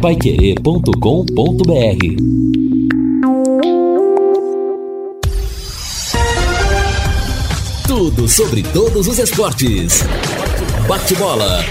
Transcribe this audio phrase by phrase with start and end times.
[0.00, 0.90] paiquerê.com.br
[7.86, 10.02] Tudo sobre todos os esportes.
[10.88, 11.62] Bate-bola.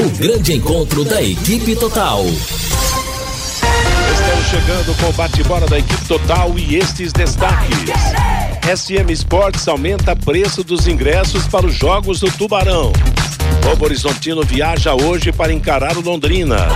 [0.00, 2.24] O grande encontro da equipe total.
[2.24, 7.92] Estamos chegando com o bate-bola da equipe total e estes destaques.
[8.64, 12.92] SM Sports aumenta preço dos ingressos para os Jogos do Tubarão.
[13.64, 16.68] Novo Horizontino viaja hoje para encarar o Londrina.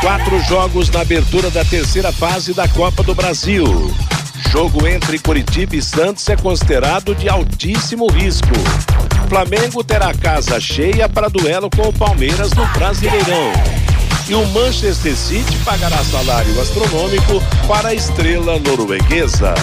[0.00, 3.92] Quatro jogos na abertura da terceira fase da Copa do Brasil.
[4.50, 8.48] Jogo entre Curitiba e Santos é considerado de altíssimo risco.
[9.28, 13.52] Flamengo terá casa cheia para duelo com o Palmeiras no Brasileirão.
[14.28, 19.54] E o Manchester City pagará salário astronômico para a estrela norueguesa.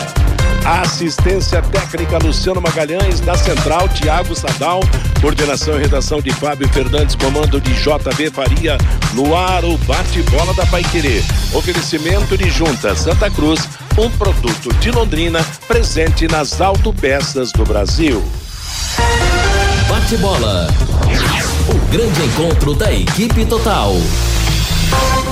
[0.66, 4.80] Assistência técnica Luciano Magalhães, da Central Tiago Sadal,
[5.22, 8.76] coordenação e redação de Fábio Fernandes, comando de JB Faria,
[9.14, 11.24] no ar o bate-bola da Paiquerê.
[11.54, 18.24] Oferecimento de Junta Santa Cruz, um produto de Londrina presente nas autopeças do Brasil.
[19.88, 20.68] Bate-bola.
[21.70, 23.94] O grande encontro da equipe total.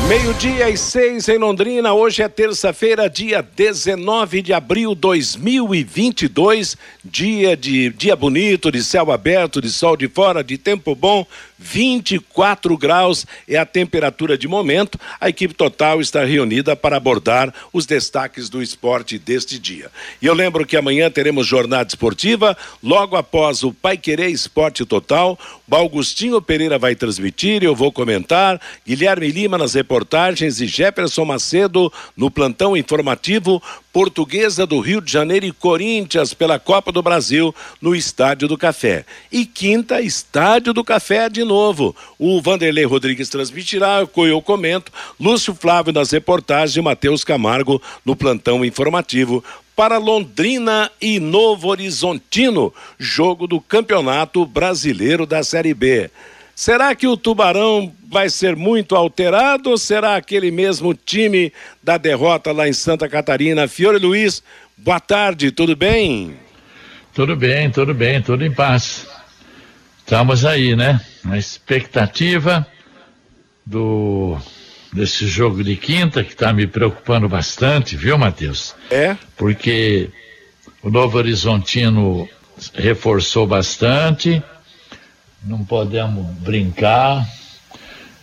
[0.08, 1.94] Meio-dia e seis em Londrina.
[1.94, 6.76] Hoje é terça-feira, dia 19 de abril de 2022.
[7.06, 11.26] Dia de dia bonito, de céu aberto, de sol de fora, de tempo bom.
[11.58, 15.00] 24 graus é a temperatura de momento.
[15.22, 19.90] A equipe total está reunida para abordar os destaques do esporte deste dia.
[20.22, 25.40] E eu lembro que amanhã teremos jornada esportiva, logo após o Pai Querer Esporte Total.
[25.72, 28.60] O Augustinho Pereira vai transmitir, eu vou comentar.
[28.86, 29.93] Guilherme Lima nas reportagens
[30.60, 33.62] e Jefferson Macedo no plantão informativo.
[33.92, 39.06] Portuguesa do Rio de Janeiro e Corinthians pela Copa do Brasil no Estádio do Café.
[39.32, 41.96] E quinta, Estádio do Café de novo.
[42.18, 48.66] O Vanderlei Rodrigues transmitirá, eu comento, Lúcio Flávio nas reportagens e Matheus Camargo no plantão
[48.66, 49.44] informativo
[49.76, 56.10] para Londrina e Novo Horizontino, jogo do Campeonato Brasileiro da Série B.
[56.56, 62.52] Será que o Tubarão vai ser muito alterado ou será aquele mesmo time da derrota
[62.52, 63.68] lá em Santa Catarina?
[63.68, 64.44] Fiore Luiz,
[64.78, 66.38] boa tarde, tudo bem?
[67.14, 69.08] Tudo bem, tudo bem, tudo em paz.
[70.00, 71.02] Estamos aí, né?
[71.24, 72.68] Na expectativa
[73.66, 74.38] do
[74.92, 78.76] desse jogo de quinta que está me preocupando bastante, viu, Matheus?
[78.92, 79.18] É?
[79.36, 80.10] Porque
[80.84, 82.30] o Novo Horizontino
[82.76, 84.44] reforçou bastante
[85.46, 87.28] não podemos brincar,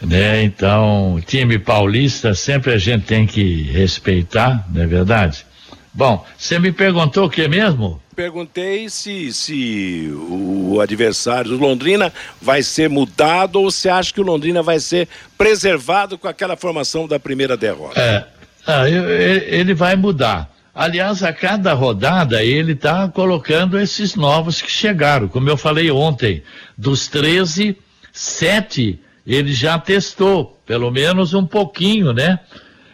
[0.00, 0.42] né?
[0.42, 5.44] Então, time paulista sempre a gente tem que respeitar, não é verdade?
[5.92, 8.00] Bom, você me perguntou o que mesmo?
[8.14, 14.24] Perguntei se, se o adversário do Londrina vai ser mudado ou você acha que o
[14.24, 18.00] Londrina vai ser preservado com aquela formação da primeira derrota.
[18.00, 18.24] É,
[18.66, 20.49] ah, ele vai mudar.
[20.74, 25.28] Aliás, a cada rodada ele está colocando esses novos que chegaram.
[25.28, 26.42] Como eu falei ontem,
[26.78, 27.76] dos 13,
[28.12, 32.40] sete ele já testou, pelo menos um pouquinho, né?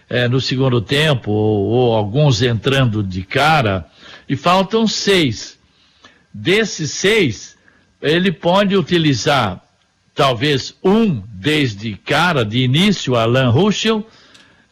[0.08, 3.86] É, no segundo tempo, ou, ou alguns entrando de cara,
[4.28, 5.58] e faltam seis.
[6.32, 7.56] Desses seis,
[8.00, 9.62] ele pode utilizar
[10.14, 14.06] talvez um desde cara, de início, Alan Ruschel,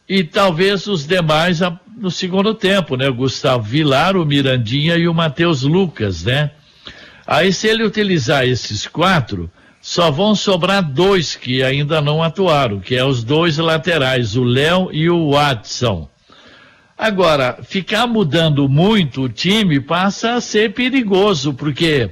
[0.07, 1.61] e talvez os demais
[1.97, 3.07] no segundo tempo, né?
[3.07, 6.51] O Gustavo Vilar, o Mirandinha e o Matheus Lucas, né?
[7.25, 9.49] Aí se ele utilizar esses quatro,
[9.81, 14.89] só vão sobrar dois que ainda não atuaram, que é os dois laterais, o Léo
[14.91, 16.09] e o Watson.
[16.97, 22.09] Agora, ficar mudando muito o time passa a ser perigoso, porque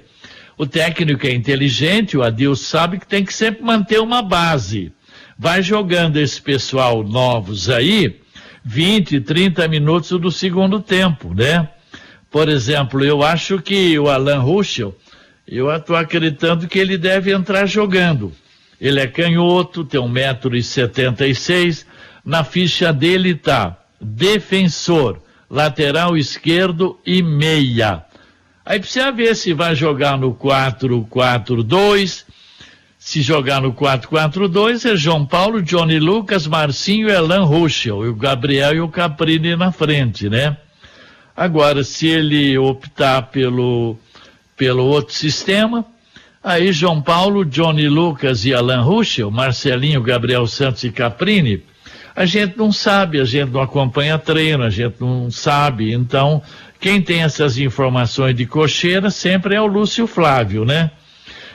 [0.58, 4.92] o técnico é inteligente, o Adil sabe que tem que sempre manter uma base.
[5.38, 8.22] Vai jogando esse pessoal novos aí,
[8.64, 11.70] 20, 30 minutos do segundo tempo, né?
[12.32, 14.98] Por exemplo, eu acho que o Alan Ruschel,
[15.48, 18.32] eu estou acreditando que ele deve entrar jogando.
[18.80, 21.86] Ele é canhoto, tem 1,76m,
[22.26, 28.04] na ficha dele tá defensor, lateral esquerdo e meia.
[28.66, 32.23] Aí precisa ver se vai jogar no 4-4-2,
[33.14, 38.74] se jogar no 4-4-2 é João Paulo, Johnny Lucas, Marcinho, Elan Ruschel, e o Gabriel
[38.74, 40.58] e o Caprini na frente, né?
[41.38, 43.96] Agora, se ele optar pelo,
[44.58, 45.86] pelo outro sistema,
[46.44, 51.64] aí João Paulo, Johnny Lucas e Alan Ruschel, Marcelinho, Gabriel Santos e Caprini,
[52.16, 55.94] a gente não sabe, a gente não acompanha treino, a gente não sabe.
[55.94, 56.42] Então,
[56.80, 60.90] quem tem essas informações de cocheira sempre é o Lúcio Flávio, né?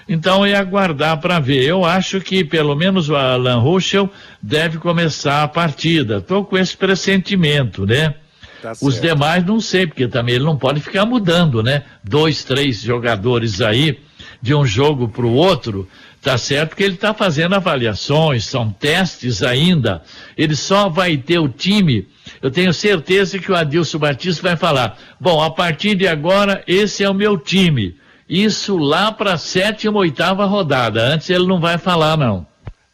[0.08, 1.64] Então é aguardar para ver.
[1.64, 4.10] Eu acho que pelo menos o Alan Ruschel
[4.40, 6.16] deve começar a partida.
[6.18, 8.14] Estou com esse pressentimento, né?
[8.62, 11.84] Tá Os demais não sei, porque também ele não pode ficar mudando, né?
[12.02, 13.98] Dois, três jogadores aí
[14.40, 15.88] de um jogo para o outro,
[16.22, 20.02] tá certo que ele está fazendo avaliações, são testes ainda.
[20.36, 22.08] Ele só vai ter o time.
[22.42, 27.04] Eu tenho certeza que o Adilson Batista vai falar: bom, a partir de agora, esse
[27.04, 27.96] é o meu time.
[28.28, 31.02] Isso lá para sétima, oitava rodada.
[31.02, 32.47] Antes ele não vai falar, não.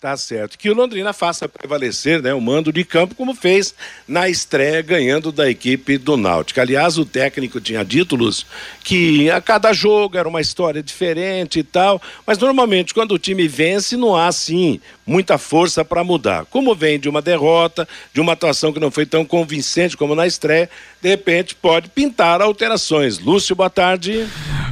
[0.04, 0.58] Tá certo.
[0.58, 3.74] Que o Londrina faça prevalecer né, o mando de campo, como fez
[4.06, 6.60] na estreia, ganhando da equipe do Náutico.
[6.60, 8.44] Aliás, o técnico tinha títulos
[8.82, 13.48] que a cada jogo era uma história diferente e tal, mas normalmente quando o time
[13.48, 16.44] vence, não há, assim, muita força para mudar.
[16.50, 20.26] Como vem de uma derrota, de uma atuação que não foi tão convincente como na
[20.26, 20.68] estreia,
[21.00, 23.18] de repente pode pintar alterações.
[23.18, 24.26] Lúcio, boa tarde.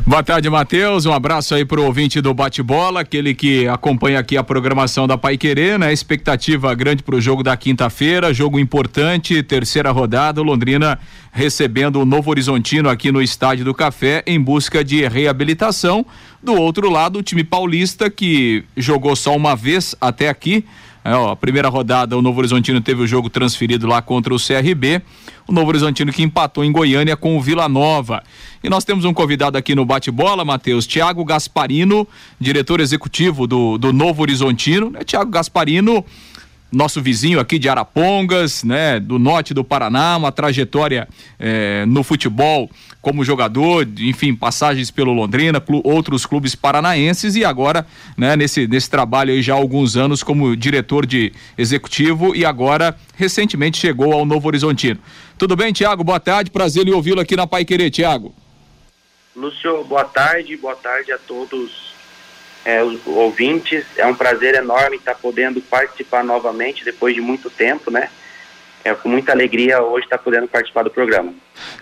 [0.04, 1.06] Boa tarde, Matheus.
[1.06, 5.38] Um abraço aí pro ouvinte do bate-bola, aquele que acompanha aqui a programação da Pai
[5.38, 5.92] Querer, né?
[5.92, 10.98] Expectativa grande pro jogo da quinta-feira, jogo importante, terceira rodada, Londrina
[11.30, 16.04] recebendo o Novo Horizontino aqui no Estádio do Café em busca de reabilitação.
[16.42, 20.64] Do outro lado, o time paulista que jogou só uma vez até aqui,
[21.04, 24.38] é, ó, a primeira rodada, o Novo Horizontino teve o jogo transferido lá contra o
[24.38, 25.02] CRB.
[25.48, 28.22] O Novo Horizontino que empatou em Goiânia com o Vila Nova.
[28.62, 32.06] E nós temos um convidado aqui no bate-bola, Matheus, Tiago Gasparino,
[32.38, 34.90] diretor executivo do, do Novo Horizontino.
[34.90, 35.00] Né?
[35.04, 36.04] Tiago Gasparino
[36.70, 41.06] nosso vizinho aqui de Arapongas, né, do norte do Paraná, uma trajetória
[41.38, 42.70] eh, no futebol
[43.02, 47.84] como jogador, enfim, passagens pelo Londrina, clu, outros clubes paranaenses e agora,
[48.16, 52.96] né, nesse, nesse trabalho aí já há alguns anos como diretor de executivo e agora
[53.16, 55.00] recentemente chegou ao Novo Horizontino.
[55.36, 56.04] Tudo bem, Tiago?
[56.04, 58.32] Boa tarde, prazer em ouvi-lo aqui na Pai Querer, Tiago.
[59.34, 61.92] Lúcio, boa tarde, boa tarde a todos
[62.64, 63.84] é, os ouvintes.
[63.96, 68.08] É um prazer enorme estar podendo participar novamente depois de muito tempo, né?
[68.84, 71.32] É com muita alegria hoje estar podendo participar do programa.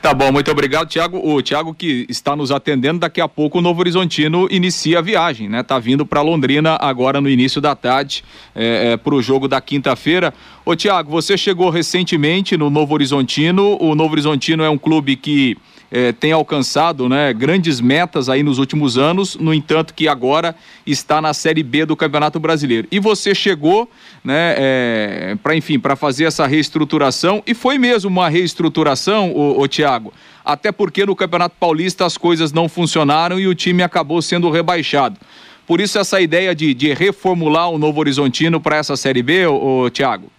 [0.02, 1.18] Tá bom, muito obrigado, Tiago.
[1.22, 5.48] O Tiago que está nos atendendo, daqui a pouco o Novo Horizontino inicia a viagem,
[5.48, 5.62] né?
[5.62, 8.22] Tá vindo para Londrina agora no início da tarde
[8.54, 10.34] é, é, para o jogo da quinta-feira.
[10.64, 13.78] Ô Tiago, você chegou recentemente no Novo Horizontino.
[13.80, 15.56] O Novo Horizontino é um clube que
[15.90, 20.54] eh, tem alcançado né, grandes metas aí nos últimos anos, no entanto que agora
[20.86, 22.86] está na Série B do Campeonato Brasileiro.
[22.90, 23.90] E você chegou,
[24.22, 29.68] né, é, para enfim, para fazer essa reestruturação e foi mesmo uma reestruturação, o, o
[29.68, 30.12] Thiago.
[30.44, 35.18] Até porque no Campeonato Paulista as coisas não funcionaram e o time acabou sendo rebaixado.
[35.66, 39.84] Por isso essa ideia de, de reformular o Novo Horizontino para essa Série B, o,
[39.84, 40.30] o Thiago?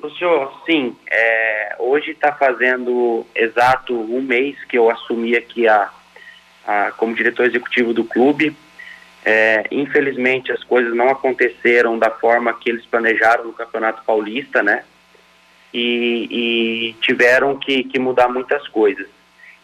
[0.00, 0.28] Lúcio,
[0.68, 5.90] sim, é, hoje está fazendo exato um mês que eu assumi aqui a,
[6.66, 8.54] a como diretor executivo do clube.
[9.24, 14.84] É, infelizmente as coisas não aconteceram da forma que eles planejaram no Campeonato Paulista, né?
[15.72, 19.06] E, e tiveram que, que, mudar muitas coisas.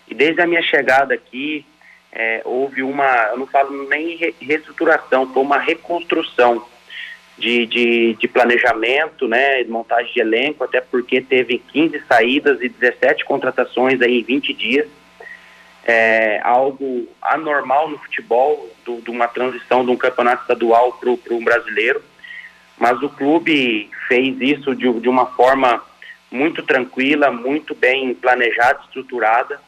[0.08, 1.66] E desde a minha chegada aqui,
[2.12, 6.66] é, houve uma, eu não falo nem reestruturação, foi uma reconstrução
[7.36, 13.24] de, de, de, planejamento, né, montagem de elenco, até porque teve 15 saídas e 17
[13.24, 14.86] contratações aí em 20 dias.
[15.86, 22.02] É, algo anormal no futebol, de uma transição de um campeonato estadual para um brasileiro.
[22.78, 25.82] Mas o clube fez isso de, de uma forma
[26.30, 29.60] muito tranquila, muito bem planejada, estruturada.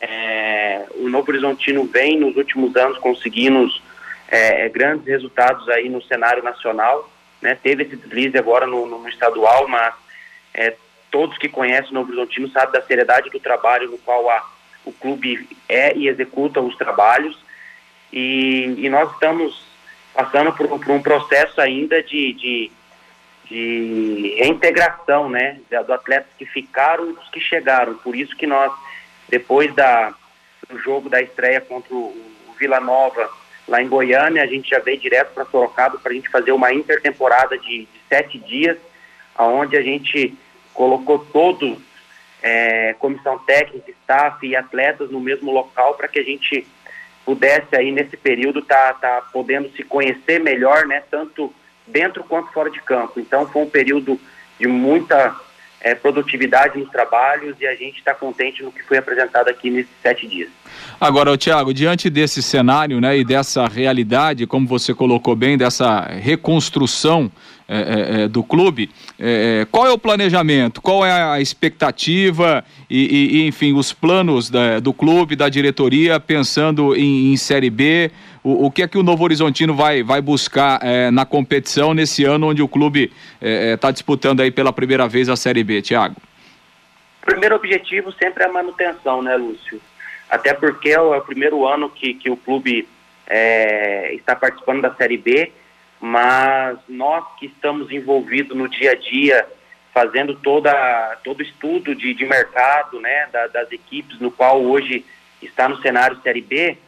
[0.00, 3.68] É, o Novo Horizontino vem nos últimos anos conseguindo
[4.30, 7.10] é, é, grandes resultados aí no cenário nacional,
[7.42, 7.58] né?
[7.60, 9.92] Teve esse deslize agora no, no estadual, mas
[10.54, 10.74] é,
[11.10, 14.48] todos que conhecem o Novo Horizontino sabem da seriedade do trabalho no qual a,
[14.84, 17.36] o clube é e executa os trabalhos
[18.12, 19.64] e, e nós estamos
[20.14, 22.72] passando por, por um processo ainda de, de,
[23.46, 27.94] de reintegração, né, dos atletas que ficaram e dos que chegaram.
[27.94, 28.72] Por isso que nós,
[29.28, 30.14] depois da,
[30.68, 32.08] do jogo da estreia contra o,
[32.48, 33.39] o Vila Nova
[33.70, 36.74] lá em Goiânia, a gente já veio direto para Sorocaba para a gente fazer uma
[36.74, 38.76] intertemporada de, de, sete dias,
[39.34, 40.34] aonde a gente
[40.74, 41.78] colocou todos,
[42.42, 46.66] é, comissão técnica, staff e atletas no mesmo local para que a gente
[47.24, 51.54] pudesse aí nesse período tá, tá podendo se conhecer melhor, né, tanto
[51.86, 53.20] dentro quanto fora de campo.
[53.20, 54.18] Então foi um período
[54.58, 55.38] de muita
[55.80, 59.90] é, produtividade nos trabalhos e a gente está contente no que foi apresentado aqui nesses
[60.02, 60.50] sete dias.
[61.00, 67.30] Agora, Tiago, diante desse cenário né, e dessa realidade, como você colocou bem, dessa reconstrução
[67.66, 72.64] é, é, é do clube, é, é, qual é o planejamento, qual é a expectativa?
[72.90, 78.10] E, e enfim, os planos da, do clube, da diretoria, pensando em, em Série B,
[78.42, 82.24] o, o que é que o Novo Horizontino vai, vai buscar é, na competição nesse
[82.24, 86.16] ano onde o clube está é, disputando aí pela primeira vez a Série B, Thiago?
[87.22, 89.80] Primeiro objetivo sempre é a manutenção, né, Lúcio?
[90.28, 92.88] Até porque é o, é primeiro ano que, que o clube
[93.26, 95.52] é, está participando da Série B,
[96.00, 99.46] mas nós que estamos envolvidos no dia a dia,
[99.92, 100.72] fazendo toda,
[101.22, 105.04] todo estudo de, de mercado né, da, das equipes, no qual hoje
[105.42, 106.78] está no cenário Série B,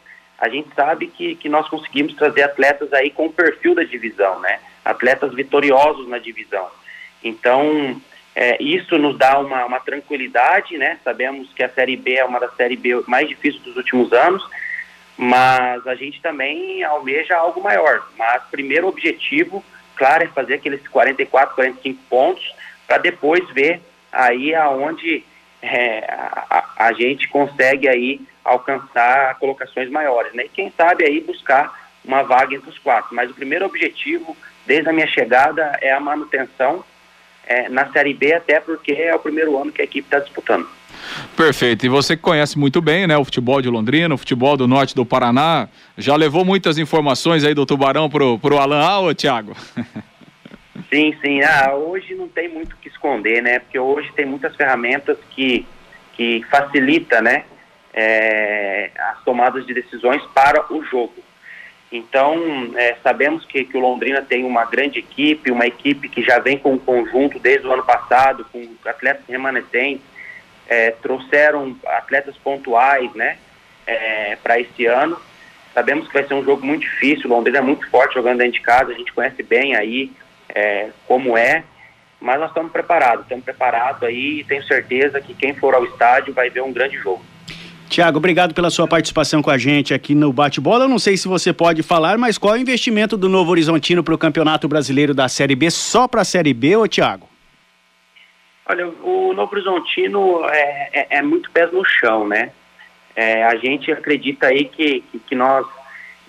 [0.43, 4.41] a gente sabe que, que nós conseguimos trazer atletas aí com o perfil da divisão,
[4.41, 4.59] né?
[4.85, 6.69] Atletas vitoriosos na divisão.
[7.23, 8.03] Então,
[8.35, 10.99] é, isso nos dá uma, uma, tranquilidade, né?
[11.05, 14.45] Sabemos que a Série B é uma das Série B mais difíceis dos últimos anos,
[15.17, 18.05] mas a gente também almeja algo maior.
[18.19, 22.53] Mas primeiro objetivo, claro, é fazer aqueles 44, 45 pontos,
[22.85, 23.81] para depois ver
[24.11, 25.25] aí aonde
[25.63, 30.45] é, a, a, gente consegue aí alcançar colocações maiores, né?
[30.45, 31.73] E quem sabe aí buscar
[32.05, 33.15] uma vaga entre os quatro.
[33.15, 36.85] Mas o primeiro objetivo, desde a minha chegada, é a manutenção
[37.47, 40.69] é, na Série B, até porque é o primeiro ano que a equipe está disputando.
[41.37, 41.87] Perfeito.
[41.87, 44.95] E você que conhece muito bem, né, o futebol de Londrina, o futebol do norte
[44.95, 49.57] do Paraná, já levou muitas informações aí do Tubarão pro, pro Alan Al, Thiago?
[50.89, 51.43] Sim, sim.
[51.43, 53.59] Ah, hoje não tem muito o que esconder, né?
[53.59, 55.67] Porque hoje tem muitas ferramentas que,
[56.15, 57.45] que facilita, né,
[57.93, 61.15] é, as tomadas de decisões para o jogo.
[61.91, 66.39] Então, é, sabemos que, que o Londrina tem uma grande equipe, uma equipe que já
[66.39, 70.03] vem com um conjunto desde o ano passado, com atletas remanescentes,
[70.67, 73.37] é, trouxeram atletas pontuais, né,
[73.87, 75.21] é, para esse ano.
[75.75, 78.55] Sabemos que vai ser um jogo muito difícil, o Londrina é muito forte jogando dentro
[78.55, 80.11] de casa, a gente conhece bem aí
[80.55, 81.65] é, como é,
[82.21, 86.33] mas nós estamos preparados, estamos preparados aí e tenho certeza que quem for ao estádio
[86.33, 87.23] vai ver um grande jogo.
[87.89, 90.85] Tiago, obrigado pela sua participação com a gente aqui no Bate-Bola.
[90.85, 94.03] Eu não sei se você pode falar, mas qual é o investimento do Novo Horizontino
[94.03, 97.29] para o Campeonato Brasileiro da Série B, só para a Série B, ô Tiago?
[98.65, 102.53] Olha, o Novo Horizontino é, é, é muito pés no chão, né?
[103.15, 105.67] É, a gente acredita aí que, que, que nós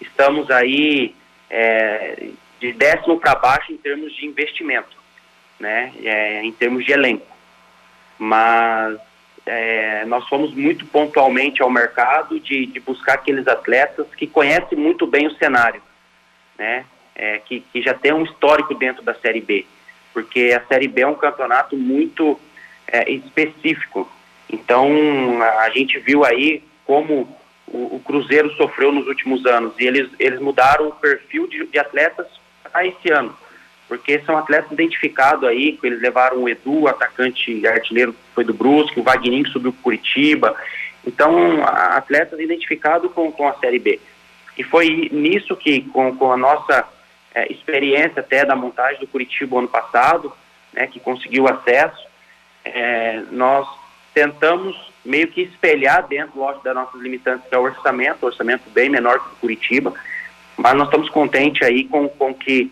[0.02, 1.16] estamos aí
[1.50, 2.28] é,
[2.64, 4.96] de décimo para baixo em termos de investimento,
[5.60, 5.92] né?
[6.02, 7.28] É, em termos de elenco.
[8.18, 8.98] Mas
[9.46, 15.06] é, nós fomos muito pontualmente ao mercado de, de, buscar aqueles atletas que conhecem muito
[15.06, 15.82] bem o cenário,
[16.58, 16.86] né?
[17.14, 19.66] É, que, que, já tem um histórico dentro da Série B,
[20.14, 22.40] porque a Série B é um campeonato muito
[22.88, 24.10] é, específico.
[24.50, 24.88] Então
[25.60, 27.28] a gente viu aí como
[27.68, 31.78] o, o, Cruzeiro sofreu nos últimos anos e eles, eles mudaram o perfil de, de
[31.78, 32.28] atletas
[32.74, 33.36] a esse ano
[33.94, 39.04] porque são atletas identificados aí, eles levaram o Edu, atacante artilheiro foi do Brusque, o
[39.04, 40.56] Wagner subiu para Curitiba,
[41.06, 44.00] então atletas identificados com, com a Série B.
[44.58, 46.88] E foi nisso que, com, com a nossa
[47.36, 50.34] é, experiência até da montagem do Curitiba ano passado,
[50.72, 52.08] né, que conseguiu acesso,
[52.66, 53.68] é, nós
[54.14, 58.90] tentamos meio que espelhar dentro, lógico, das nossas limitantes, que é o orçamento, orçamento bem
[58.90, 59.94] menor que o Curitiba,
[60.58, 62.72] mas nós estamos contentes aí com, com que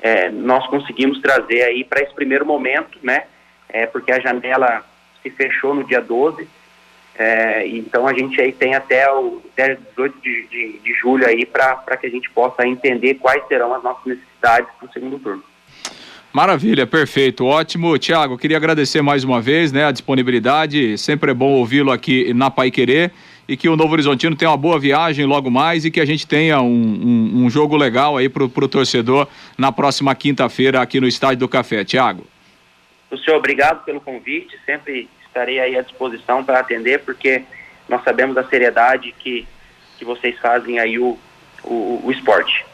[0.00, 3.24] é, nós conseguimos trazer aí para esse primeiro momento, né?
[3.68, 4.84] É, porque a janela
[5.22, 6.48] se fechou no dia 12,
[7.18, 11.44] é, então a gente aí tem até o até 18 de, de, de julho aí
[11.44, 15.42] para que a gente possa entender quais serão as nossas necessidades para o segundo turno.
[16.32, 17.98] Maravilha, perfeito, ótimo.
[17.98, 22.50] Tiago, queria agradecer mais uma vez né, a disponibilidade, sempre é bom ouvi-lo aqui na
[22.50, 23.12] Pai Querer
[23.48, 26.26] e que o Novo Horizontino tenha uma boa viagem logo mais e que a gente
[26.26, 29.26] tenha um, um, um jogo legal aí pro, pro torcedor
[29.56, 31.82] na próxima quinta-feira aqui no Estádio do Café.
[31.82, 32.26] Tiago.
[33.10, 37.42] O senhor, obrigado pelo convite, sempre estarei aí à disposição para atender, porque
[37.88, 39.46] nós sabemos da seriedade que,
[39.96, 41.18] que vocês fazem aí o,
[41.64, 42.66] o, o esporte.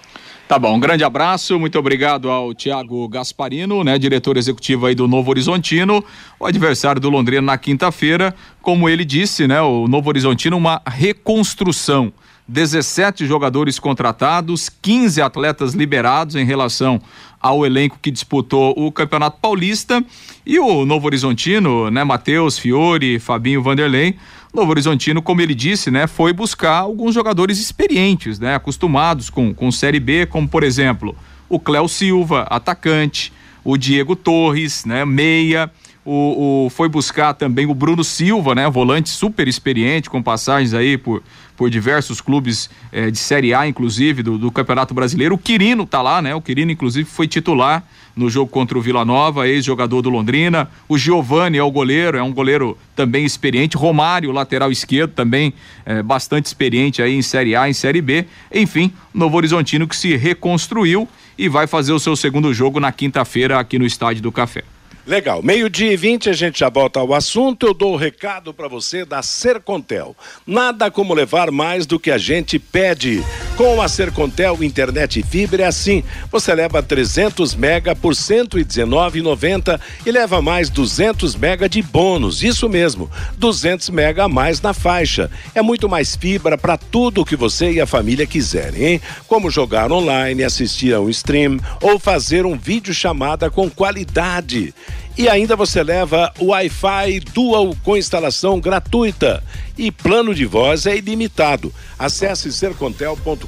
[0.54, 5.08] Tá bom, um grande abraço, muito obrigado ao Tiago Gasparino, né, diretor executivo aí do
[5.08, 6.04] Novo Horizontino,
[6.38, 8.32] o adversário do Londrina na quinta-feira,
[8.62, 12.12] como ele disse, né, o Novo Horizontino uma reconstrução.
[12.46, 17.00] 17 jogadores contratados, 15 atletas liberados em relação
[17.40, 20.04] ao elenco que disputou o Campeonato Paulista
[20.46, 24.16] e o Novo Horizontino, né, Matheus, Fiore, Fabinho Vanderlei,
[24.54, 29.70] Novo Horizontino, como ele disse, né, foi buscar alguns jogadores experientes, né, acostumados com, com
[29.72, 31.16] Série B, como por exemplo
[31.48, 33.32] o Cléo Silva, atacante,
[33.64, 35.70] o Diego Torres, né, meia,
[36.04, 38.68] o, o, foi buscar também o Bruno Silva, né?
[38.68, 41.22] Volante super experiente, com passagens aí por,
[41.56, 45.34] por diversos clubes eh, de Série A, inclusive, do, do, Campeonato Brasileiro.
[45.34, 46.34] O Quirino tá lá, né?
[46.34, 47.84] O Quirino, inclusive, foi titular
[48.16, 50.68] no jogo contra o Vila Nova, ex-jogador do Londrina.
[50.88, 53.76] O Giovani é o goleiro, é um goleiro também experiente.
[53.76, 55.54] Romário, lateral esquerdo, também
[55.86, 58.26] eh, bastante experiente aí em Série A, em Série B.
[58.52, 63.58] Enfim, Novo Horizontino que se reconstruiu e vai fazer o seu segundo jogo na quinta-feira
[63.58, 64.64] aqui no Estádio do Café.
[65.06, 65.42] Legal.
[65.42, 67.66] Meio-dia e 20, a gente já volta ao assunto.
[67.66, 70.16] Eu dou o recado para você da Sercontel.
[70.46, 73.22] Nada como levar mais do que a gente pede.
[73.54, 76.02] Com a Sercontel Internet e Fibra é assim.
[76.32, 82.42] Você leva 300 mega por 119,90 e leva mais 200 mega de bônus.
[82.42, 85.30] Isso mesmo, 200 mega a mais na faixa.
[85.54, 89.00] É muito mais fibra para tudo que você e a família quiserem, hein?
[89.28, 94.74] Como jogar online, assistir a um stream ou fazer um vídeo chamada com qualidade.
[95.16, 99.42] E ainda você leva o Wi-Fi Dual com instalação gratuita.
[99.78, 101.72] E plano de voz é ilimitado.
[101.96, 103.46] Acesse sercontel.com.br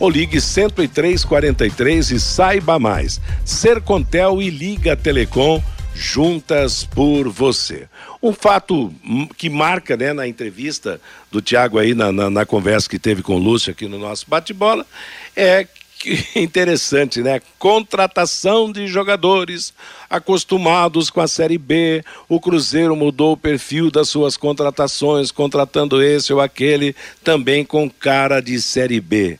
[0.00, 3.20] ou ligue 10343 e saiba mais.
[3.44, 5.62] Sercontel e Liga Telecom
[5.94, 7.88] juntas por você.
[8.22, 8.92] Um fato
[9.36, 11.00] que marca né, na entrevista
[11.30, 14.24] do Tiago aí, na, na, na, conversa que teve com o Lúcio aqui no nosso
[14.28, 14.86] bate-bola,
[15.36, 15.66] é
[15.98, 17.40] que interessante, né?
[17.58, 19.74] Contratação de jogadores
[20.08, 22.04] acostumados com a Série B.
[22.28, 28.40] O Cruzeiro mudou o perfil das suas contratações, contratando esse ou aquele, também com cara
[28.40, 29.38] de Série B.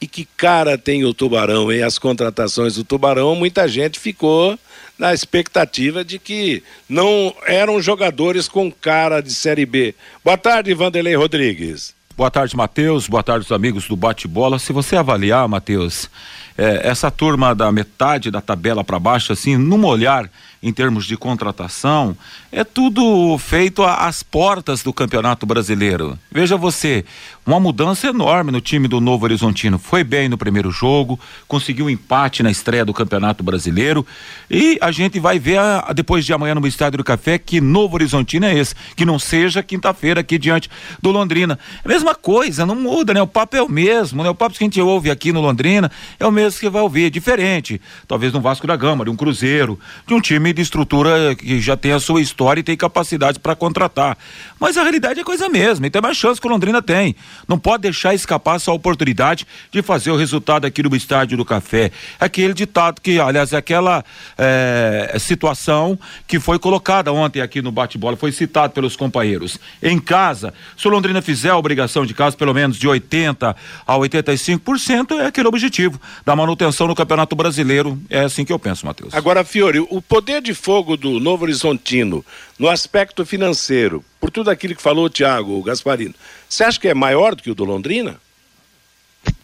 [0.00, 1.82] E que cara tem o Tubarão, hein?
[1.82, 4.56] As contratações do Tubarão, muita gente ficou
[4.96, 9.94] na expectativa de que não eram jogadores com cara de Série B.
[10.24, 11.97] Boa tarde, Vanderlei Rodrigues.
[12.18, 13.06] Boa tarde, Matheus.
[13.06, 14.58] Boa tarde, os amigos do Bate-Bola.
[14.58, 16.10] Se você avaliar, Matheus,
[16.58, 20.28] é, essa turma da metade da tabela para baixo, assim, num olhar
[20.60, 22.16] em termos de contratação,
[22.50, 26.18] é tudo feito às portas do Campeonato Brasileiro.
[26.32, 27.04] Veja você,
[27.46, 29.78] uma mudança enorme no time do Novo Horizontino.
[29.78, 34.04] Foi bem no primeiro jogo, conseguiu um empate na estreia do Campeonato Brasileiro
[34.50, 37.60] e a gente vai ver a, a, depois de amanhã no Estádio do Café que
[37.60, 40.68] Novo Horizontino é esse, que não seja quinta-feira aqui diante
[41.00, 41.56] do Londrina.
[41.84, 43.22] É mesma coisa, não muda, né?
[43.22, 44.30] O papo é o mesmo, né?
[44.30, 45.88] O papo que a gente ouve aqui no Londrina
[46.18, 47.80] é o mesmo que vai ouvir, diferente.
[48.06, 51.76] Talvez no Vasco da Gama, de um Cruzeiro, de um time de estrutura que já
[51.76, 54.16] tem a sua história e tem capacidade para contratar.
[54.60, 57.16] Mas a realidade é coisa mesma, e tem mais chance que o Londrina tem.
[57.48, 61.90] Não pode deixar escapar essa oportunidade de fazer o resultado aqui no Estádio do Café.
[62.20, 64.04] Aquele ditado que, aliás, é aquela
[64.36, 69.58] é, situação que foi colocada ontem aqui no bate-bola, foi citado pelos companheiros.
[69.82, 73.94] Em casa, se o Londrina fizer a obrigação de casa, pelo menos de 80% a
[73.94, 78.00] 85%, é aquele objetivo da manutenção no Campeonato Brasileiro.
[78.08, 79.12] É assim que eu penso, Matheus.
[79.12, 82.24] Agora, Fiore, o poder de fogo do Novo Horizontino
[82.58, 86.14] no aspecto financeiro, por tudo aquilo que falou o Tiago Gasparino,
[86.48, 88.20] você acha que é maior do que o do Londrina?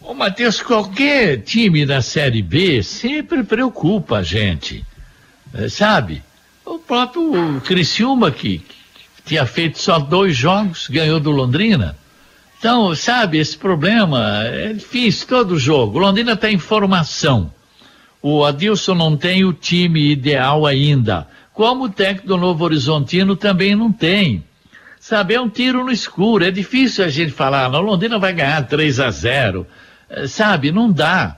[0.01, 4.85] Ô, Matheus, qualquer time da Série B sempre preocupa a gente.
[5.53, 6.23] É, sabe?
[6.65, 11.97] O próprio Criciúma, que, que tinha feito só dois jogos, ganhou do Londrina.
[12.65, 15.99] Então, sabe, esse problema é difícil todo jogo.
[15.99, 17.53] Londrina tem formação.
[18.23, 21.27] O Adilson não tem o time ideal ainda.
[21.53, 24.43] Como o técnico do Novo Horizontino também não tem.
[24.99, 26.43] Sabe, é um tiro no escuro.
[26.43, 29.67] É difícil a gente falar, não, Londrina vai ganhar 3 a 0.
[30.09, 31.37] É, sabe, não dá.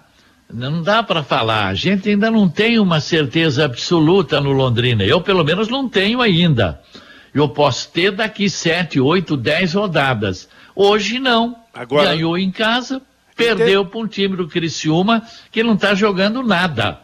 [0.49, 1.67] Não dá para falar.
[1.67, 5.03] A gente ainda não tem uma certeza absoluta no Londrina.
[5.03, 6.79] Eu, pelo menos, não tenho ainda.
[7.33, 10.47] Eu posso ter daqui sete, oito, dez rodadas.
[10.79, 11.55] Hoje não.
[11.73, 12.11] Agora...
[12.11, 13.01] Ganhou em casa,
[13.35, 16.99] perdeu para um time do Criciúma que não está jogando nada.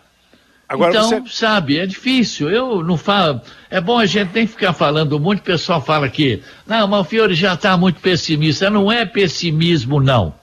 [0.69, 1.35] Agora então, você...
[1.35, 2.51] sabe, é difícil.
[2.51, 3.41] Eu não falo.
[3.71, 5.39] É bom a gente nem ficar falando muito.
[5.39, 8.69] O pessoal fala que, não, o Fiore já está muito pessimista.
[8.69, 10.35] Não é pessimismo, não.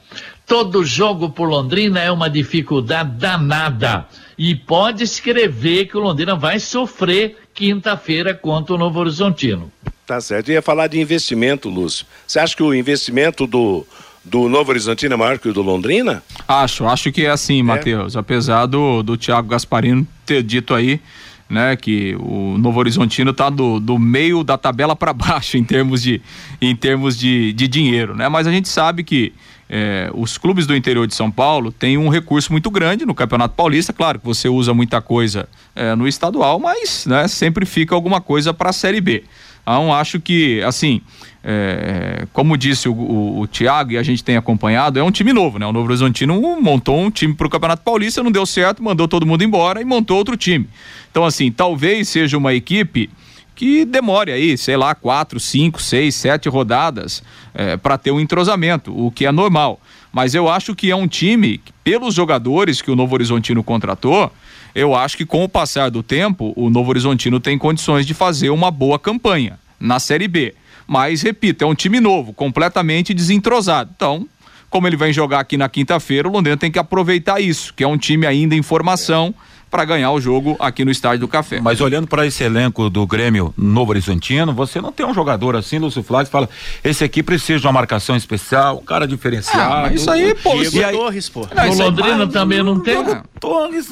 [0.44, 4.06] Todo jogo por Londrina é uma dificuldade danada.
[4.36, 9.70] E pode escrever que o Londrina vai sofrer quinta-feira contra o Novo Horizontino.
[10.10, 10.48] Tá certo.
[10.48, 12.04] Eu ia falar de investimento, Lúcio.
[12.26, 13.86] Você acha que o investimento do,
[14.24, 16.20] do Novo Horizontino é maior que o do Londrina?
[16.48, 17.62] Acho, acho que é assim, é.
[17.62, 18.16] Matheus.
[18.16, 21.00] Apesar do, do Thiago Gasparino ter dito aí,
[21.48, 26.02] né, que o Novo Horizontino está do, do meio da tabela para baixo em termos
[26.02, 26.20] de
[26.60, 28.28] em termos de, de dinheiro, né?
[28.28, 29.32] Mas a gente sabe que
[29.68, 33.54] é, os clubes do interior de São Paulo têm um recurso muito grande no Campeonato
[33.54, 33.92] Paulista.
[33.92, 38.52] Claro que você usa muita coisa é, no estadual, mas né, sempre fica alguma coisa
[38.52, 39.22] para a Série B.
[39.70, 41.00] Então, acho que, assim,
[41.44, 45.32] é, como disse o, o, o Thiago e a gente tem acompanhado, é um time
[45.32, 45.66] novo, né?
[45.66, 49.24] O Novo Horizontino montou um time para o Campeonato Paulista, não deu certo, mandou todo
[49.24, 50.68] mundo embora e montou outro time.
[51.10, 53.08] Então, assim, talvez seja uma equipe
[53.54, 57.22] que demore aí, sei lá, quatro, cinco, seis, sete rodadas
[57.54, 59.80] é, para ter um entrosamento, o que é normal.
[60.12, 64.32] Mas eu acho que é um time, pelos jogadores que o Novo Horizontino contratou,
[64.74, 68.50] eu acho que com o passar do tempo, o Novo Horizontino tem condições de fazer
[68.50, 70.54] uma boa campanha na Série B.
[70.86, 73.90] Mas, repito, é um time novo, completamente desentrosado.
[73.94, 74.26] Então,
[74.68, 77.88] como ele vem jogar aqui na quinta-feira, o Londrina tem que aproveitar isso, que é
[77.88, 79.34] um time ainda em formação.
[79.46, 81.60] É para ganhar o jogo aqui no Estádio do Café.
[81.60, 85.78] Mas olhando para esse elenco do Grêmio Novo Horizontino, você não tem um jogador assim,
[85.78, 86.48] Lúcio Flávio, que fala:
[86.82, 89.86] esse aqui precisa de uma marcação especial, um cara diferenciado.
[89.86, 90.56] Ah, isso aí, pô.
[90.56, 91.46] Diego e aí, Torres, pô.
[91.54, 92.96] Não, o Londrina também não tem.
[93.38, 93.88] Torres.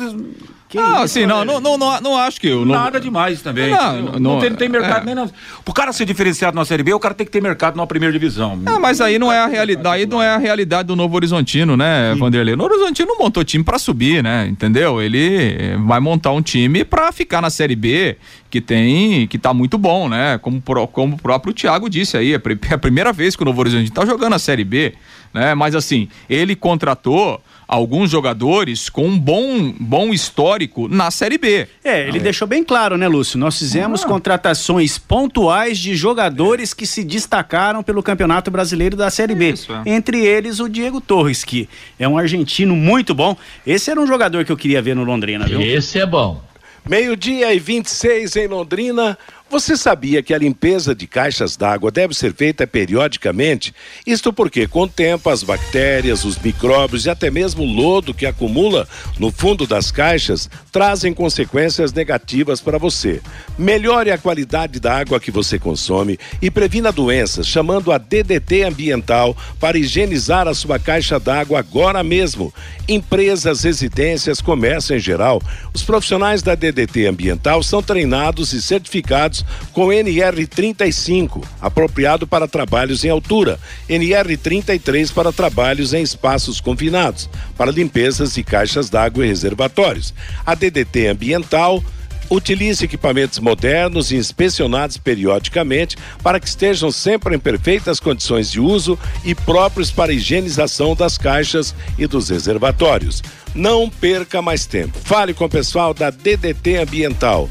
[0.68, 2.62] Que ah, isso, sim, não, não, não, não, não acho que eu.
[2.62, 2.74] Não...
[2.74, 3.70] Nada demais também.
[3.70, 5.06] Não, não, não, tem, não tem mercado é.
[5.06, 5.30] nem não.
[5.64, 8.12] O cara ser diferenciado na Série B, o cara tem que ter mercado na primeira
[8.12, 8.60] divisão.
[8.66, 11.74] Ah, mas aí não é a realidade, aí não é a realidade do Novo Horizontino,
[11.74, 12.20] né, sim.
[12.20, 12.52] Vanderlei?
[12.52, 14.46] O Novo Horizontino não montou time para subir, né?
[14.46, 15.00] Entendeu?
[15.00, 18.18] Ele vai montar um time para ficar na Série B,
[18.50, 20.36] que tem, que tá muito bom, né?
[20.36, 22.36] Como, como o próprio Thiago disse aí, é,
[22.70, 24.92] é a primeira vez que o Novo Horizontino tá jogando a Série B,
[25.32, 25.54] né?
[25.54, 31.68] Mas assim, ele contratou alguns jogadores com um bom, bom histórico na Série B.
[31.84, 33.38] É, ele ah, deixou bem claro, né, Lúcio?
[33.38, 34.08] Nós fizemos ah.
[34.08, 39.50] contratações pontuais de jogadores que se destacaram pelo Campeonato Brasileiro da Série B.
[39.50, 39.82] Isso, é.
[39.84, 43.36] Entre eles o Diego Torres, que é um argentino muito bom.
[43.66, 45.60] Esse era um jogador que eu queria ver no Londrina, viu?
[45.60, 46.48] Esse é bom.
[46.88, 49.18] Meio-dia e 26 em Londrina.
[49.50, 53.74] Você sabia que a limpeza de caixas d'água deve ser feita periodicamente?
[54.06, 58.26] Isto porque, com o tempo, as bactérias, os micróbios e até mesmo o lodo que
[58.26, 58.86] acumula
[59.18, 63.22] no fundo das caixas trazem consequências negativas para você.
[63.56, 69.34] Melhore a qualidade da água que você consome e previna doenças, chamando a DDT Ambiental
[69.58, 72.52] para higienizar a sua caixa d'água agora mesmo.
[72.86, 75.40] Empresas, residências, comércio em geral,
[75.72, 79.37] os profissionais da DDT Ambiental são treinados e certificados
[79.72, 88.34] com NR35, apropriado para trabalhos em altura, NR33 para trabalhos em espaços confinados, para limpezas
[88.34, 90.14] de caixas d'água e reservatórios.
[90.44, 91.82] A DDT ambiental
[92.30, 98.98] Utilize equipamentos modernos e inspecionados periodicamente para que estejam sempre em perfeitas condições de uso
[99.24, 103.22] e próprios para higienização das caixas e dos reservatórios.
[103.54, 104.98] Não perca mais tempo.
[105.02, 107.48] Fale com o pessoal da DDT Ambiental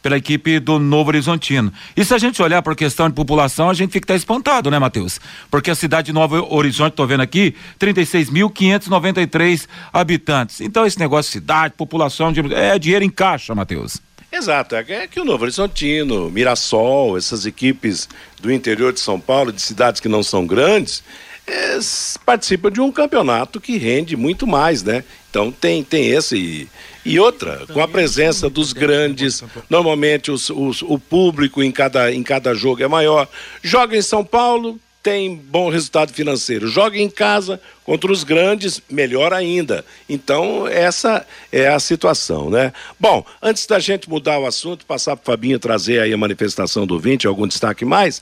[0.02, 1.72] pela equipe do Novo Horizontino.
[1.96, 4.72] E se a gente olhar para a questão de população, a gente fica até espantado,
[4.72, 5.20] né, Matheus?
[5.50, 10.62] Porque a cidade de Novo Horizonte, tô vendo aqui, 36.593 habitantes.
[10.62, 14.02] Então esse negócio de cidade, população, é dinheiro em caixa, Matheus.
[14.32, 18.08] Exato, é que o Novo Horizontino, Mirassol, essas equipes
[18.40, 21.04] do interior de São Paulo, de cidades que não são grandes,
[21.52, 21.80] é,
[22.26, 25.04] participam de um campeonato que rende muito mais, né?
[25.30, 26.38] Então tem, tem esse.
[26.38, 26.68] E,
[27.04, 32.24] e outra, com a presença dos grandes, normalmente os, os, o público em cada, em
[32.24, 33.28] cada jogo é maior.
[33.62, 36.68] Joga em São Paulo, tem bom resultado financeiro.
[36.68, 39.84] Joga em casa contra os grandes, melhor ainda.
[40.08, 42.72] Então, essa é a situação, né?
[43.00, 46.86] Bom, antes da gente mudar o assunto, passar para o Fabinho trazer aí a manifestação
[46.86, 48.22] do 20, algum destaque mais.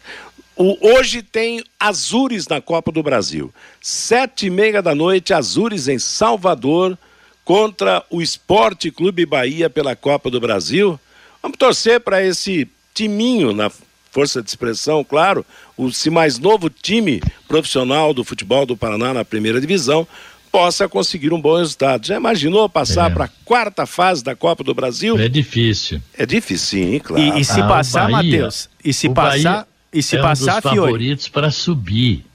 [0.56, 3.54] O, hoje tem Azures na Copa do Brasil.
[3.82, 6.98] Sete e meia da noite, Azures em Salvador
[7.46, 11.00] contra o Esporte Clube Bahia pela Copa do Brasil.
[11.42, 13.72] Vamos torcer para esse timinho na
[14.12, 15.46] força de expressão, claro,
[15.78, 20.08] o se mais novo time profissional do futebol do Paraná na primeira divisão
[20.52, 22.06] possa conseguir um bom resultado.
[22.06, 23.14] Já imaginou passar é.
[23.14, 25.18] para a quarta fase da Copa do Brasil?
[25.18, 26.02] É difícil.
[26.18, 27.38] É difícil, sim, claro.
[27.38, 30.64] E, e se ah, passar, Matheus, e se passar, e se é passar, um dos
[30.64, 32.26] favoritos para subir,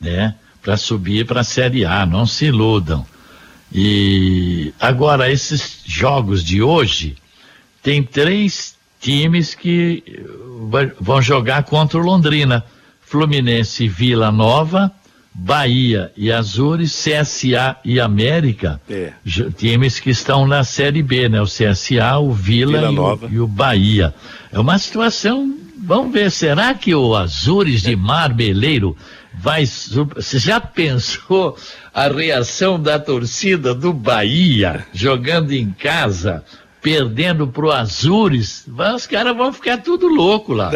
[0.00, 0.34] né?
[0.62, 3.06] Para subir para a Série A, não se iludam.
[3.72, 7.16] E agora esses jogos de hoje
[7.82, 10.02] tem três times que
[11.00, 12.64] vão jogar contra o Londrina.
[13.02, 14.90] Fluminense Vila Nova,
[15.32, 19.12] Bahia e Azures, CSA e América, é.
[19.56, 21.40] times que estão na Série B, né?
[21.40, 24.14] O CSA, o Vila, Vila e, o, e, o, Bahia.
[24.50, 28.96] É uma situação Vamos ver, será que o Azures de Marbeleiro
[29.34, 29.66] vai.
[29.66, 31.58] Você já pensou
[31.92, 36.42] a reação da torcida do Bahia jogando em casa?
[36.80, 40.70] perdendo pro Azures, os caras vão ficar tudo louco lá.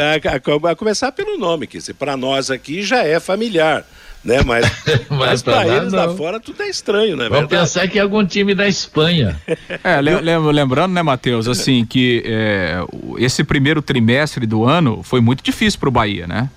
[0.59, 3.85] Vai começar pelo nome, que para nós aqui já é familiar.
[4.25, 4.43] Né?
[4.45, 4.67] Mas,
[5.09, 7.29] mas para eles lá fora tudo é estranho, né?
[7.29, 9.41] Vamos pensar que é algum time da Espanha.
[9.85, 12.81] É, lembrando, né, Matheus, assim, que é,
[13.19, 16.51] esse primeiro trimestre do ano foi muito difícil para o Bahia, né?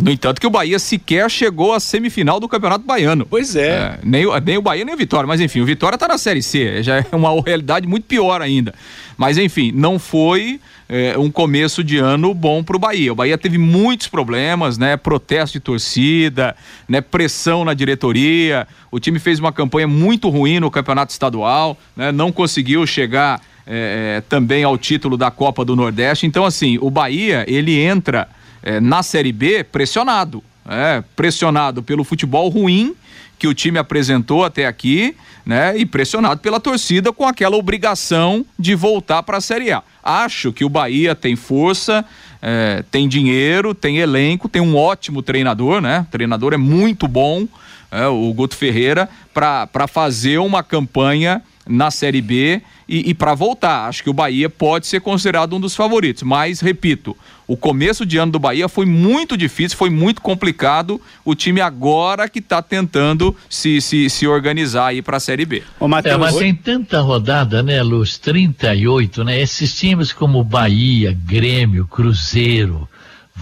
[0.00, 3.26] No entanto, que o Bahia sequer chegou à semifinal do Campeonato Baiano.
[3.26, 3.68] Pois é.
[3.68, 6.42] é nem, nem o Bahia nem o Vitória, mas enfim, o Vitória está na Série
[6.42, 8.74] C, já é uma realidade muito pior ainda.
[9.16, 13.12] Mas enfim, não foi é, um começo de ano bom para o Bahia.
[13.12, 14.96] O Bahia teve muitos problemas, né?
[14.96, 16.54] Protesto de torcida,
[16.88, 17.00] né?
[17.00, 18.66] Pressão na diretoria.
[18.90, 22.12] O time fez uma campanha muito ruim no Campeonato Estadual, né?
[22.12, 26.26] Não conseguiu chegar é, é também ao título da Copa do Nordeste.
[26.26, 28.28] Então, assim, o Bahia ele entra
[28.66, 32.96] é, na Série B pressionado, é, pressionado pelo futebol ruim
[33.38, 35.76] que o time apresentou até aqui, né?
[35.76, 39.82] E pressionado pela torcida com aquela obrigação de voltar para a Série A.
[40.02, 42.04] Acho que o Bahia tem força,
[42.42, 46.06] é, tem dinheiro, tem elenco, tem um ótimo treinador, né?
[46.08, 47.46] O treinador é muito bom,
[47.92, 53.88] é, o Guto Ferreira, para fazer uma campanha na Série B e, e para voltar.
[53.88, 58.18] Acho que o Bahia pode ser considerado um dos favoritos, mas repito, o começo de
[58.18, 61.00] ano do Bahia foi muito difícil, foi muito complicado.
[61.24, 65.62] O time agora que está tentando se, se, se organizar aí para a Série B.
[65.78, 68.18] Ô, Mateus, é, mas tem tanta rodada, né, Luz?
[68.18, 69.40] 38, né?
[69.40, 72.88] Esses times como Bahia, Grêmio, Cruzeiro,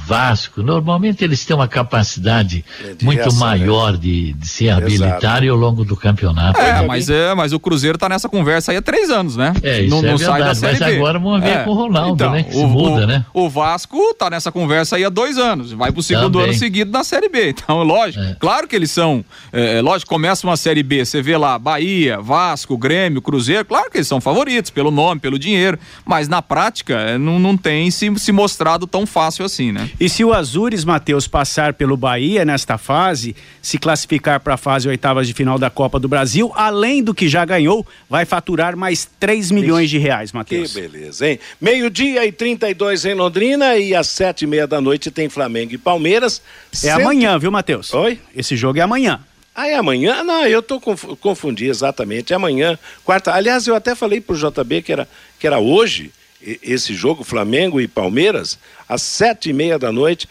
[0.07, 3.59] Vasco, normalmente eles têm uma capacidade é muito reação, né?
[3.59, 3.99] maior né?
[3.99, 6.61] de, de se habilitar ao longo do campeonato.
[6.61, 9.55] É, mas, é, mas o Cruzeiro está nessa conversa aí há três anos, né?
[9.63, 10.97] É, isso não, é não verdade, sai da série mas B.
[10.97, 11.65] agora vamos ver é.
[11.65, 12.43] com o Ronaldo, então, né?
[12.43, 13.25] Que o, muda, o, né?
[13.33, 16.51] O Vasco está nessa conversa aí há dois anos, vai para o segundo Também.
[16.51, 17.55] ano seguido na Série B.
[17.65, 18.37] Então, lógico, é.
[18.39, 19.25] claro que eles são,
[19.83, 24.09] lógico, começa uma Série B, você vê lá Bahia, Vasco, Grêmio, Cruzeiro, claro que eles
[24.09, 28.87] são favoritos pelo nome, pelo dinheiro, mas na prática não, não tem se, se mostrado
[28.87, 29.89] tão fácil assim, né?
[29.99, 34.89] E se o Azures, Matheus, passar pelo Bahia nesta fase, se classificar para a fase
[34.89, 39.09] oitavas de final da Copa do Brasil, além do que já ganhou, vai faturar mais
[39.21, 40.73] 3 milhões de reais, Matheus.
[40.73, 41.39] Que beleza, hein?
[41.61, 45.79] Meio-dia e 32 em Londrina e às sete e meia da noite tem Flamengo e
[45.79, 46.43] Palmeiras.
[46.73, 47.01] É Cento...
[47.01, 47.95] amanhã, viu, Matheus?
[47.95, 48.19] Oi?
[48.35, 49.21] Esse jogo é amanhã.
[49.55, 50.25] Ah, é amanhã?
[50.25, 52.33] Não, eu tô conf confundi exatamente.
[52.33, 53.33] É amanhã, quarta.
[53.33, 56.11] Aliás, eu até falei pro JB que era, que era hoje
[56.63, 60.29] esse jogo, Flamengo e Palmeiras, às sete e meia da noite.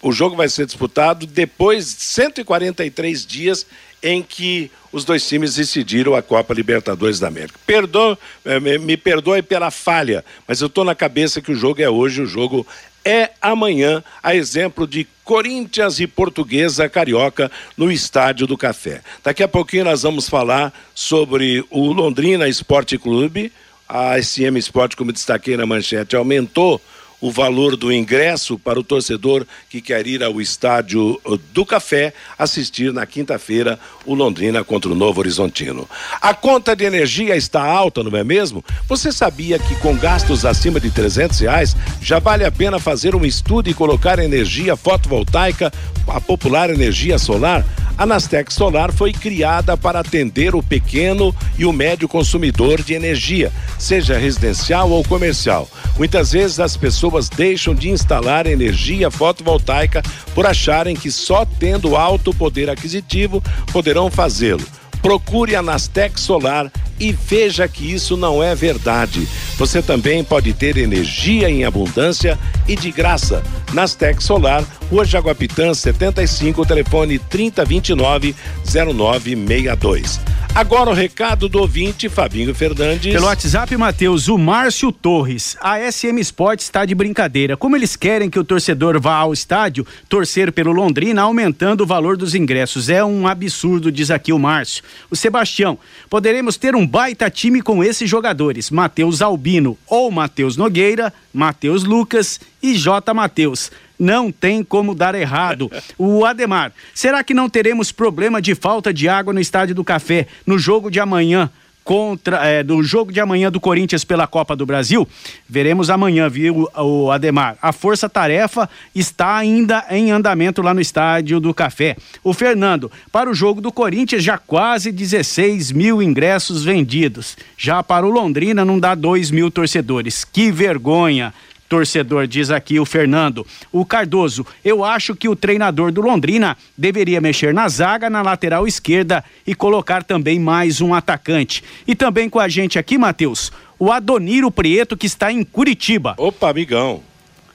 [0.00, 3.66] O jogo vai ser disputado depois de 143 dias
[4.02, 7.58] em que os dois times decidiram a Copa Libertadores da América.
[7.64, 11.88] Perdoe, eh, me perdoe pela falha, mas eu estou na cabeça que o jogo é
[11.88, 12.66] hoje, o jogo
[13.04, 19.00] é amanhã, a exemplo de Corinthians e Portuguesa Carioca no Estádio do Café.
[19.22, 23.52] Daqui a pouquinho nós vamos falar sobre o Londrina Esporte Clube.
[23.94, 26.80] A SM Esporte, como destaquei na manchete, aumentou
[27.22, 31.18] o valor do ingresso para o torcedor que quer ir ao estádio
[31.52, 35.88] do Café assistir na quinta-feira o Londrina contra o Novo Horizontino.
[36.20, 38.64] A conta de energia está alta, não é mesmo?
[38.88, 43.24] Você sabia que com gastos acima de 300 reais já vale a pena fazer um
[43.24, 45.72] estudo e colocar energia fotovoltaica,
[46.08, 47.64] a popular energia solar?
[47.96, 53.52] A Nastec Solar foi criada para atender o pequeno e o médio consumidor de energia,
[53.78, 55.68] seja residencial ou comercial.
[55.98, 60.02] Muitas vezes as pessoas deixam de instalar energia fotovoltaica
[60.34, 64.64] por acharem que só tendo alto poder aquisitivo poderão fazê-lo.
[65.02, 69.26] Procure a Nastec Solar e veja que isso não é verdade.
[69.58, 73.42] Você também pode ter energia em abundância e de graça.
[73.72, 80.20] Nastec Solar, Rua Jaguapitã 75, telefone 3029 0962.
[80.54, 83.10] Agora o recado do ouvinte Fabinho Fernandes.
[83.10, 85.56] Pelo WhatsApp, Matheus, o Márcio Torres.
[85.58, 87.56] A SM Sport está de brincadeira.
[87.56, 92.18] Como eles querem que o torcedor vá ao estádio torcer pelo Londrina, aumentando o valor
[92.18, 92.90] dos ingressos.
[92.90, 94.84] É um absurdo, diz aqui o Márcio.
[95.10, 95.78] O Sebastião,
[96.10, 102.38] poderemos ter um baita time com esses jogadores: Matheus Albino ou Matheus Nogueira, Matheus Lucas
[102.62, 103.14] e J.
[103.14, 103.70] Matheus
[104.02, 105.70] não tem como dar errado.
[105.96, 110.26] O Ademar, será que não teremos problema de falta de água no Estádio do Café
[110.44, 111.48] no jogo de amanhã?
[111.84, 115.06] contra é, do jogo de amanhã do Corinthians pela Copa do Brasil.
[115.48, 117.56] Veremos amanhã, viu, o Ademar.
[117.60, 121.96] A força-tarefa está ainda em andamento lá no Estádio do Café.
[122.22, 127.36] O Fernando, para o jogo do Corinthians, já quase 16 mil ingressos vendidos.
[127.56, 130.24] Já para o Londrina, não dá 2 mil torcedores.
[130.24, 131.34] Que vergonha!
[131.72, 133.46] Torcedor, diz aqui o Fernando.
[133.72, 138.68] O Cardoso, eu acho que o treinador do Londrina deveria mexer na zaga, na lateral
[138.68, 141.64] esquerda e colocar também mais um atacante.
[141.86, 146.14] E também com a gente aqui, Matheus, o Adoniro Prieto, que está em Curitiba.
[146.18, 147.02] Opa, amigão.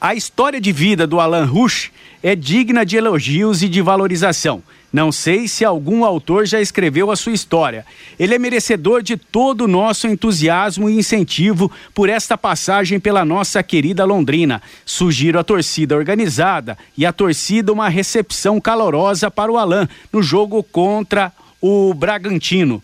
[0.01, 1.91] A história de vida do Alan Rush
[2.23, 4.63] é digna de elogios e de valorização.
[4.91, 7.85] Não sei se algum autor já escreveu a sua história.
[8.17, 13.61] Ele é merecedor de todo o nosso entusiasmo e incentivo por esta passagem pela nossa
[13.61, 14.61] querida Londrina.
[14.85, 20.63] Sugiro à torcida organizada e à torcida uma recepção calorosa para o Alan no jogo
[20.63, 22.81] contra o Bragantino.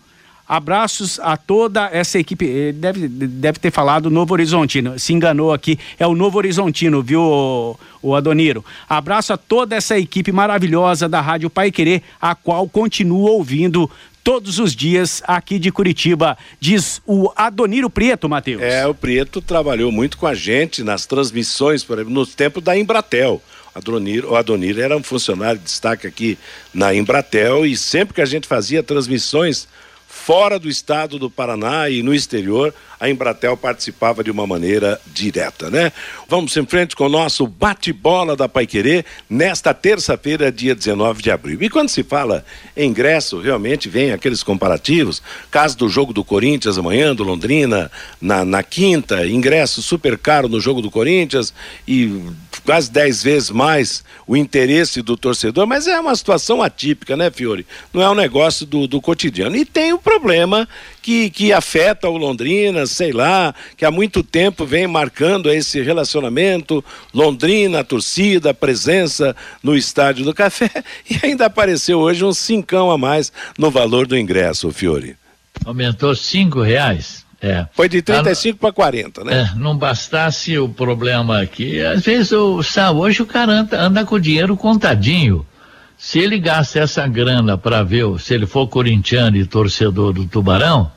[0.47, 2.45] Abraços a toda essa equipe.
[2.45, 4.99] Eh, deve, deve ter falado Novo Horizontino.
[4.99, 5.79] Se enganou aqui.
[5.97, 8.63] É o Novo Horizontino, viu, o, Adoniro?
[8.89, 13.89] Abraço a toda essa equipe maravilhosa da Rádio Pai Querer, a qual continuo ouvindo
[14.23, 18.61] todos os dias aqui de Curitiba, diz o Adoniro Prieto, Matheus.
[18.61, 22.77] É, o Prieto trabalhou muito com a gente nas transmissões, por exemplo, no tempo da
[22.77, 23.41] Embratel.
[23.75, 26.37] Adonir, o Adonir era um funcionário de destaque aqui
[26.73, 29.67] na Embratel e sempre que a gente fazia transmissões
[30.25, 35.69] fora do estado do Paraná e no exterior, a Embratel participava de uma maneira direta,
[35.69, 35.91] né?
[36.29, 41.61] Vamos em frente com o nosso bate-bola da Paiquerê nesta terça-feira, dia 19 de abril.
[41.61, 42.45] E quando se fala
[42.77, 48.45] em ingresso, realmente vem aqueles comparativos, caso do jogo do Corinthians amanhã, do Londrina, na,
[48.45, 51.53] na quinta, ingresso super caro no jogo do Corinthians
[51.85, 52.21] e
[52.65, 57.65] quase dez vezes mais o interesse do torcedor, mas é uma situação atípica, né, Fiore?
[57.91, 59.55] Não é um negócio do, do cotidiano.
[59.57, 60.67] E tem o problema
[61.01, 66.83] que, que afeta o Londrina, sei lá, que há muito tempo vem marcando esse relacionamento,
[67.13, 70.69] Londrina, a torcida, a presença no Estádio do Café,
[71.09, 75.15] e ainda apareceu hoje um cincão a mais no valor do ingresso, Fiore.
[75.65, 77.23] Aumentou cinco reais?
[77.41, 77.65] É.
[77.73, 79.51] Foi de 35 para 40, né?
[79.53, 84.05] É, não bastasse o problema aqui, às vezes, o, sabe, hoje o cara anda, anda
[84.05, 85.45] com o dinheiro contadinho.
[85.97, 90.91] Se ele gasta essa grana para ver, se ele for corintiano e torcedor do Tubarão,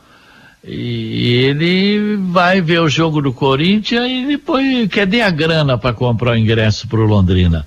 [0.65, 6.33] e ele vai ver o jogo do Corinthians e depois cadê a grana para comprar
[6.33, 7.65] o ingresso para o Londrina?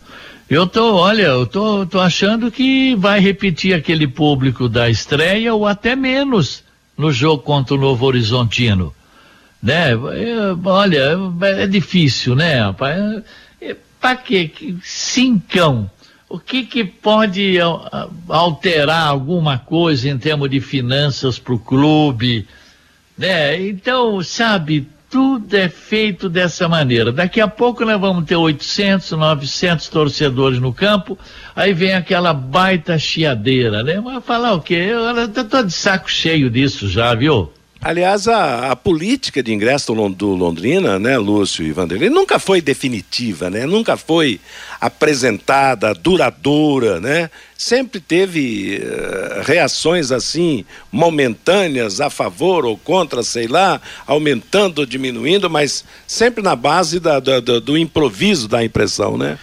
[0.50, 5.66] Eu tô, olha, eu tô, tô achando que vai repetir aquele público da estreia ou
[5.66, 6.64] até menos
[6.98, 8.94] no jogo contra o Novo Horizontino.
[9.62, 9.92] Né?
[10.66, 13.24] Olha, é difícil, né, rapaz?
[13.62, 14.52] É, pra quê?
[14.84, 15.90] Cincão.
[16.30, 17.58] O que que pode
[18.30, 22.48] alterar alguma coisa em termos de finanças para o clube?
[23.18, 23.60] Né?
[23.68, 27.12] Então, sabe, tudo é feito dessa maneira.
[27.12, 31.18] Daqui a pouco nós vamos ter 800, 900 torcedores no campo,
[31.56, 34.00] aí vem aquela baita chiadeira, né?
[34.00, 34.92] Mas falar o quê?
[34.92, 37.52] Eu tô de saco cheio disso já, viu?
[37.82, 43.50] Aliás, a, a, política de ingresso do, Londrina, né, Lúcio e Vanderlei, nunca foi definitiva,
[43.50, 43.66] né?
[43.66, 44.42] Nunca foi
[44.82, 47.32] apresentada, duradoura, né?
[47.58, 55.50] Sempre teve uh, reações assim, momentâneas, a favor ou contra, sei lá, aumentando ou diminuindo,
[55.50, 59.40] mas sempre na base da, do, do improviso da impressão, né?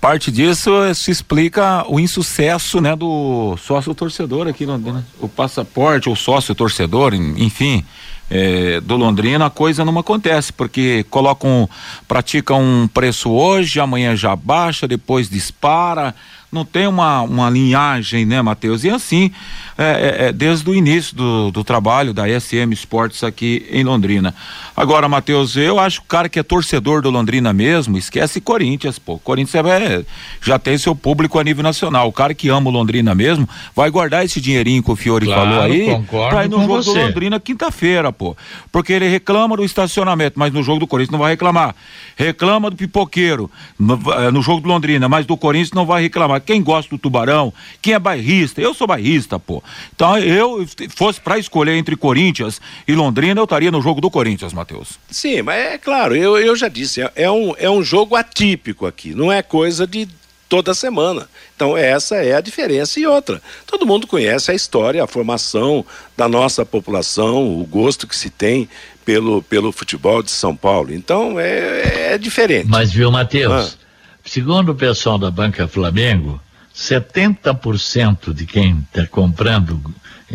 [0.00, 5.06] Parte disso se explica o insucesso né, do sócio torcedor aqui Londrina.
[5.20, 7.84] O passaporte, o sócio torcedor, enfim,
[8.30, 11.68] é, do Londrina, a coisa não acontece, porque colocam,
[12.08, 16.14] praticam um preço hoje, amanhã já baixa, depois dispara
[16.52, 18.82] não tem uma, uma linhagem, né, Matheus?
[18.82, 19.30] E assim,
[19.78, 24.34] é, é, é desde o início do, do trabalho da SM Sports aqui em Londrina.
[24.76, 28.98] Agora, Matheus, eu acho que o cara que é torcedor do Londrina mesmo, esquece Corinthians,
[28.98, 29.18] pô.
[29.18, 30.04] Corinthians é,
[30.42, 32.08] já tem seu público a nível nacional.
[32.08, 35.50] O cara que ama o Londrina mesmo vai guardar esse dinheirinho que o Fiore claro,
[35.50, 35.86] falou aí
[36.30, 36.92] pra ir no jogo você.
[36.92, 38.36] do Londrina quinta-feira, pô.
[38.72, 41.74] Porque ele reclama do estacionamento, mas no jogo do Corinthians não vai reclamar.
[42.16, 46.39] Reclama do pipoqueiro no, eh, no jogo do Londrina, mas do Corinthians não vai reclamar
[46.40, 49.62] quem gosta do Tubarão, quem é bairrista, eu sou bairrista, pô.
[49.94, 54.52] Então eu fosse para escolher entre Corinthians e Londrina, eu estaria no jogo do Corinthians,
[54.52, 54.98] Matheus.
[55.10, 58.86] Sim, mas é claro, eu, eu já disse, é, é, um, é um jogo atípico
[58.86, 60.08] aqui, não é coisa de
[60.48, 61.28] toda semana.
[61.54, 63.40] Então essa é a diferença e outra.
[63.66, 68.68] Todo mundo conhece a história, a formação da nossa população, o gosto que se tem
[69.04, 70.92] pelo, pelo futebol de São Paulo.
[70.92, 72.66] Então é, é diferente.
[72.68, 73.76] Mas viu, Matheus?
[73.76, 73.79] Ah
[74.30, 76.40] Segundo o pessoal da Banca Flamengo,
[76.72, 79.82] 70% de quem está comprando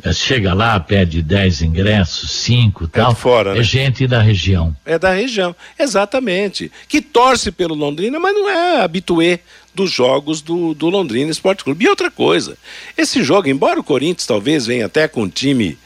[0.04, 3.62] eh, chega lá, pede 10 ingressos, 5 tal, é, fora, né?
[3.62, 4.76] é gente da região.
[4.86, 6.70] É da região, exatamente.
[6.90, 9.40] Que torce pelo Londrina, mas não é habituê
[9.74, 11.86] dos jogos do, do Londrina Esporte Clube.
[11.86, 12.58] E outra coisa,
[12.98, 15.78] esse jogo, embora o Corinthians talvez venha até com um time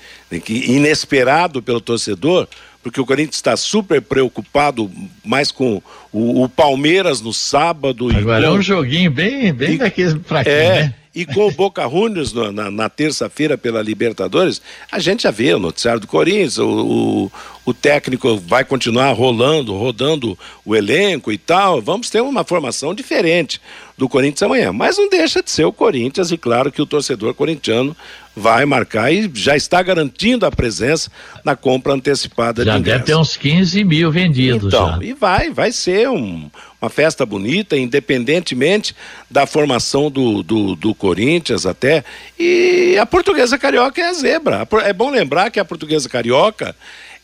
[0.47, 2.47] inesperado pelo torcedor,
[2.81, 4.89] porque o Corinthians está super preocupado
[5.23, 8.09] mais com o, o Palmeiras no sábado.
[8.15, 10.93] Agora é um joguinho bem, bem daqueles fraquinhos, é, né?
[11.13, 14.61] E com o Boca Juniors na, na, na terça-feira pela Libertadores,
[14.91, 17.31] a gente já vê o noticiário do Corinthians, o, o,
[17.65, 21.81] o, técnico vai continuar rolando, rodando o elenco e tal.
[21.81, 23.59] Vamos ter uma formação diferente
[23.97, 24.71] do Corinthians amanhã.
[24.71, 27.97] Mas não deixa de ser o Corinthians, e claro que o torcedor corintiano
[28.39, 31.11] vai marcar e já está garantindo a presença
[31.43, 32.99] na compra antecipada já de ingresso.
[32.99, 34.67] deve ter uns 15 mil vendidos.
[34.67, 35.03] Então, já.
[35.03, 36.49] e vai, vai ser um,
[36.81, 38.95] uma festa bonita, independentemente
[39.29, 42.03] da formação do, do, do, Corinthians até.
[42.39, 44.67] E a portuguesa carioca é a zebra.
[44.83, 46.75] É bom lembrar que a portuguesa carioca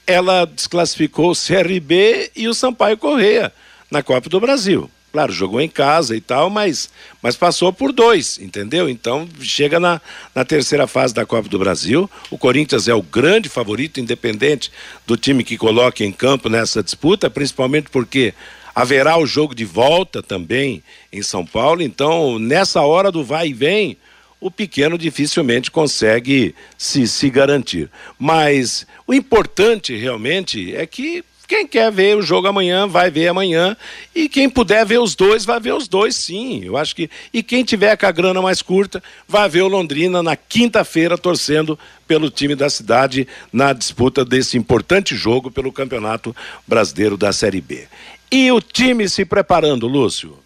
[0.05, 3.51] ela desclassificou o CRB e o Sampaio Correia
[3.89, 4.89] na Copa do Brasil.
[5.15, 6.89] Claro, jogou em casa e tal, mas,
[7.21, 8.89] mas passou por dois, entendeu?
[8.89, 10.01] Então chega na,
[10.35, 12.11] na terceira fase da Copa do Brasil.
[12.29, 14.69] O Corinthians é o grande favorito, independente
[15.07, 18.33] do time que coloque em campo nessa disputa, principalmente porque
[18.75, 21.81] haverá o jogo de volta também em São Paulo.
[21.81, 23.97] Então, nessa hora do vai e vem,
[24.41, 27.89] o pequeno dificilmente consegue se, se garantir.
[28.19, 33.75] Mas o importante realmente é que quem quer ver o jogo amanhã, vai ver amanhã.
[34.13, 36.63] E quem puder ver os dois, vai ver os dois, sim.
[36.63, 37.09] Eu acho que.
[37.33, 41.77] E quem tiver com a grana mais curta, vai ver o Londrina na quinta-feira, torcendo
[42.07, 46.35] pelo time da cidade na disputa desse importante jogo pelo Campeonato
[46.67, 47.87] Brasileiro da Série B.
[48.31, 50.44] E o time se preparando, Lúcio?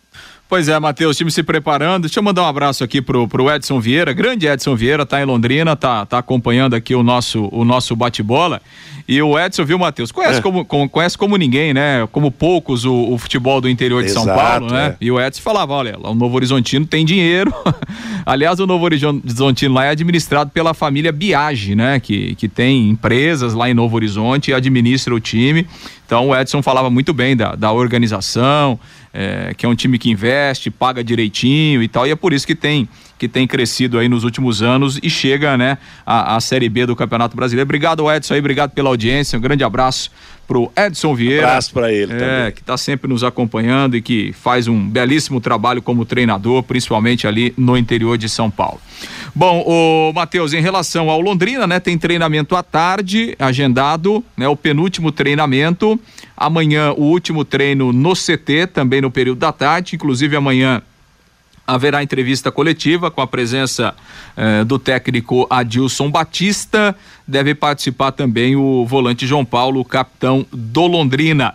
[0.49, 2.05] Pois é, Matheus, time se preparando.
[2.05, 5.23] Deixa eu mandar um abraço aqui pro, pro Edson Vieira, grande Edson Vieira, tá em
[5.23, 8.59] Londrina, tá, tá acompanhando aqui o nosso, o nosso bate-bola.
[9.07, 10.11] E o Edson, viu, Matheus?
[10.11, 10.41] Conhece, é.
[10.41, 12.07] como, conhece como ninguém, né?
[12.11, 14.87] Como poucos o, o futebol do interior de Exato, São Paulo, né?
[14.87, 14.95] É.
[14.99, 17.53] E o Edson falava: olha, o Novo Horizontino tem dinheiro.
[18.25, 21.99] Aliás, o Novo Horizontino lá é administrado pela família Biage, né?
[21.99, 25.67] Que, que tem empresas lá em Novo Horizonte e administra o time.
[26.05, 28.79] Então o Edson falava muito bem da, da organização,
[29.13, 32.45] é, que é um time que investe, paga direitinho e tal, e é por isso
[32.45, 32.87] que tem
[33.17, 36.95] que tem crescido aí nos últimos anos e chega, né, à, à Série B do
[36.95, 37.67] Campeonato Brasileiro.
[37.67, 40.09] Obrigado, Edson, aí, obrigado pela audiência, um grande abraço
[40.49, 41.43] pro Edson Vieira.
[41.43, 42.51] Um abraço para ele é, também.
[42.53, 47.53] que está sempre nos acompanhando e que faz um belíssimo trabalho como treinador, principalmente ali
[47.55, 48.81] no interior de São Paulo.
[49.35, 54.55] Bom, o Matheus, em relação ao Londrina, né, tem treinamento à tarde, agendado, né, o
[54.55, 55.99] penúltimo treinamento.
[56.35, 60.81] Amanhã o último treino no CT, também no período da tarde, inclusive amanhã
[61.69, 63.93] haverá entrevista coletiva com a presença
[64.35, 66.95] eh, do técnico Adilson Batista.
[67.27, 71.53] Deve participar também o volante João Paulo, capitão do Londrina.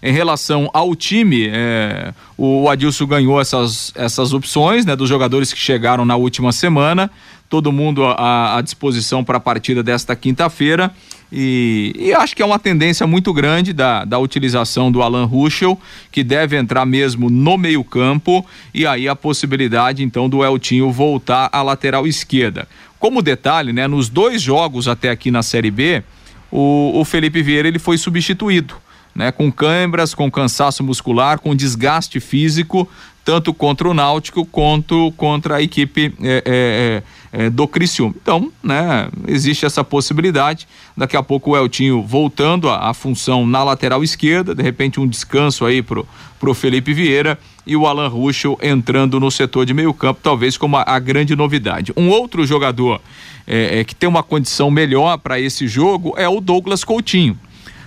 [0.00, 5.58] Em relação ao time, eh, o Adilson ganhou essas, essas opções né, dos jogadores que
[5.58, 7.10] chegaram na última semana.
[7.48, 10.92] Todo mundo à, à disposição para a partida desta quinta-feira.
[11.30, 15.78] E, e, acho que é uma tendência muito grande da, da utilização do Alan Ruschel,
[16.12, 21.62] que deve entrar mesmo no meio-campo, e aí a possibilidade então do Eltinho voltar à
[21.62, 22.68] lateral esquerda.
[22.98, 26.02] Como detalhe, né, nos dois jogos até aqui na Série B,
[26.50, 28.74] o, o Felipe Vieira ele foi substituído.
[29.14, 32.86] Né, com câimbras, com cansaço muscular, com desgaste físico,
[33.24, 37.02] tanto contra o Náutico quanto contra a equipe é, é,
[37.36, 38.14] é, do Criciúma.
[38.20, 40.66] Então, né, existe essa possibilidade.
[40.96, 45.66] Daqui a pouco o Eltinho voltando à função na lateral esquerda, de repente um descanso
[45.66, 46.08] aí pro,
[46.40, 50.78] pro Felipe Vieira e o Alan Ruschel entrando no setor de meio campo, talvez como
[50.78, 51.92] a, a grande novidade.
[51.94, 53.02] Um outro jogador
[53.46, 57.38] é, é, que tem uma condição melhor para esse jogo é o Douglas Coutinho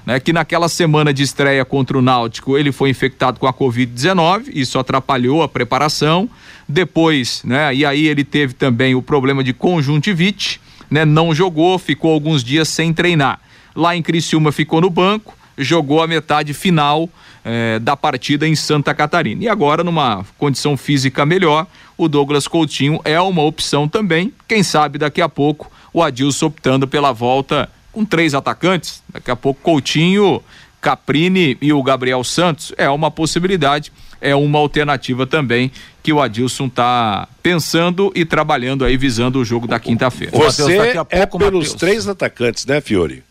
[0.09, 4.45] né, que naquela semana de estreia contra o Náutico ele foi infectado com a Covid-19,
[4.55, 6.27] isso atrapalhou a preparação.
[6.67, 12.11] Depois, né, e aí ele teve também o problema de conjuntivite, né, não jogou, ficou
[12.11, 13.39] alguns dias sem treinar.
[13.75, 17.07] Lá em Criciúma ficou no banco, jogou a metade final
[17.45, 19.43] eh, da partida em Santa Catarina.
[19.43, 24.33] E agora, numa condição física melhor, o Douglas Coutinho é uma opção também.
[24.47, 29.35] Quem sabe daqui a pouco o Adilson optando pela volta com três atacantes, daqui a
[29.35, 30.41] pouco Coutinho,
[30.79, 33.91] Caprini e o Gabriel Santos, é uma possibilidade,
[34.21, 35.69] é uma alternativa também
[36.01, 40.31] que o Adilson está pensando e trabalhando aí visando o jogo da quinta-feira.
[40.37, 41.73] Você Mateus, é pelos Mateus.
[41.73, 43.21] três atacantes, né, Fiore?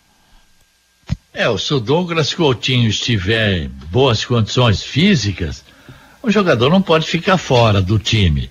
[1.32, 5.64] É, se o Douglas Coutinho estiver em boas condições físicas,
[6.22, 8.50] o jogador não pode ficar fora do time.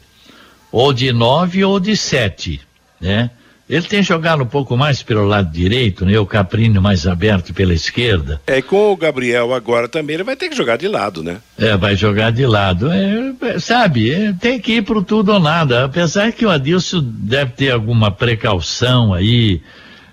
[0.71, 2.59] Ou de nove ou de sete,
[2.99, 3.29] né?
[3.69, 6.17] Ele tem jogado um pouco mais pelo lado direito, né?
[6.17, 8.41] O Caprini mais aberto pela esquerda.
[8.47, 11.37] É, com o Gabriel agora também, ele vai ter que jogar de lado, né?
[11.57, 12.89] É, vai jogar de lado.
[12.89, 15.83] É, sabe, é, tem que ir pro tudo ou nada.
[15.83, 19.61] Apesar que o Adilson deve ter alguma precaução aí.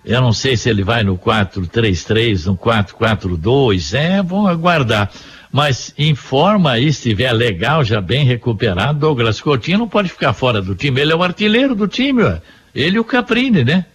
[0.04, 3.94] Eu não sei se ele vai no 4-3-3, no 4-4-2.
[3.94, 5.10] É, vamos aguardar.
[5.50, 10.60] Mas informa aí, se estiver legal, já bem recuperado, Douglas Coutinho não pode ficar fora
[10.60, 11.00] do time.
[11.00, 12.42] Ele é o artilheiro do time, ué.
[12.74, 13.86] Ele e o Caprini, né?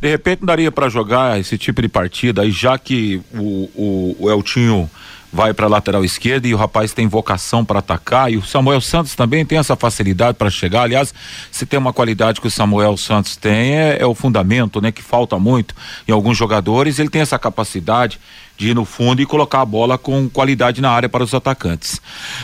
[0.00, 4.30] De repente daria para jogar esse tipo de partida aí, já que o, o, o
[4.30, 4.88] Eltinho
[5.32, 9.14] vai para lateral esquerda e o rapaz tem vocação para atacar e o Samuel Santos
[9.14, 10.82] também tem essa facilidade para chegar.
[10.82, 11.12] Aliás,
[11.50, 15.02] se tem uma qualidade que o Samuel Santos tem é, é, o fundamento, né, que
[15.02, 15.74] falta muito
[16.06, 16.98] em alguns jogadores.
[16.98, 18.18] Ele tem essa capacidade
[18.56, 22.00] de ir no fundo e colocar a bola com qualidade na área para os atacantes.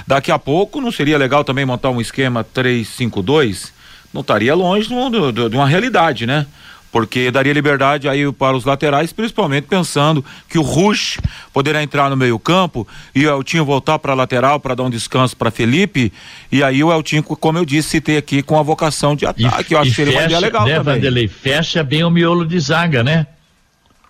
[0.06, 3.73] Daqui a pouco não seria legal também montar um esquema 3-5-2?
[4.14, 6.46] Não estaria longe de uma realidade, né?
[6.94, 11.18] porque daria liberdade aí para os laterais, principalmente pensando que o Rush
[11.52, 15.36] poderá entrar no meio-campo e o Eltinho voltar para a lateral para dar um descanso
[15.36, 16.12] para Felipe.
[16.52, 19.72] E aí o Eltinho, como eu disse, citei aqui com a vocação de ataque.
[19.72, 20.94] E, eu acho que seria uma ideia legal né, também.
[20.94, 23.26] Vanderlei, fecha bem o miolo de zaga, né?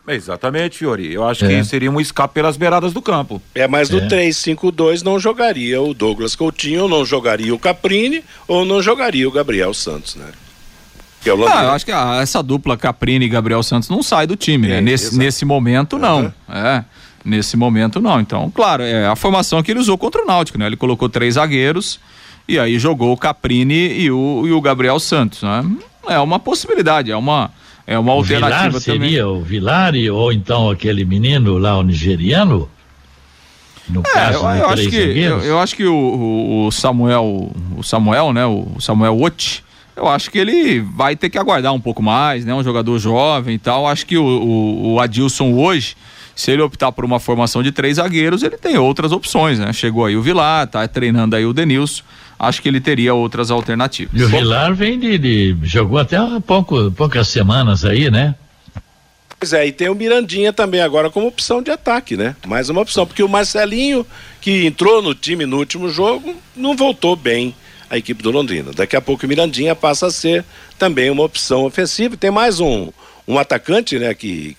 [0.06, 1.12] Exatamente, Fiori.
[1.12, 1.48] Eu acho é.
[1.48, 3.40] que seria um escape pelas beiradas do campo.
[3.54, 4.06] É, mas no é.
[4.06, 9.72] 3-5-2 não jogaria o Douglas Coutinho, não jogaria o Caprini, ou não jogaria o Gabriel
[9.72, 10.26] Santos, né?
[11.22, 14.02] Que é o ah, eu acho que ah, essa dupla Caprini e Gabriel Santos não
[14.02, 14.82] sai do time, né?
[14.82, 16.24] Nesse, nesse momento, não.
[16.24, 16.32] Uhum.
[16.50, 16.84] É.
[17.24, 18.20] Nesse momento, não.
[18.20, 20.66] Então, claro, é a formação que ele usou contra o Náutico, né?
[20.66, 21.98] Ele colocou três zagueiros
[22.46, 25.64] e aí jogou o Caprini e o, e o Gabriel Santos, né?
[26.06, 27.50] É uma possibilidade, é uma,
[27.86, 29.10] é uma alternativa Vilar também.
[29.10, 32.68] seria o Vilari ou então aquele menino lá, o nigeriano?
[33.88, 37.82] No é, caso, eu, eu acho que, eu, eu, acho que o, o, Samuel, o
[37.82, 38.46] Samuel, né?
[38.46, 39.62] O Samuel Oti,
[39.94, 42.54] eu acho que ele vai ter que aguardar um pouco mais, né?
[42.54, 43.86] Um jogador jovem e tal.
[43.86, 45.96] Acho que o, o, o Adilson hoje,
[46.34, 49.70] se ele optar por uma formação de três zagueiros, ele tem outras opções, né?
[49.74, 52.02] Chegou aí o Vilar, tá treinando aí o Denilson.
[52.38, 54.20] Acho que ele teria outras alternativas.
[54.20, 58.34] E o Vilar vem de, de, jogou até há pouco, poucas semanas aí, né?
[59.38, 62.34] Pois é, e tem o Mirandinha também agora como opção de ataque, né?
[62.46, 64.06] Mais uma opção, porque o Marcelinho,
[64.40, 67.54] que entrou no time no último jogo, não voltou bem
[67.90, 68.72] a equipe do Londrina.
[68.72, 70.44] Daqui a pouco o Mirandinha passa a ser
[70.78, 72.16] também uma opção ofensiva.
[72.16, 72.90] Tem mais um,
[73.28, 74.56] um atacante, né, que,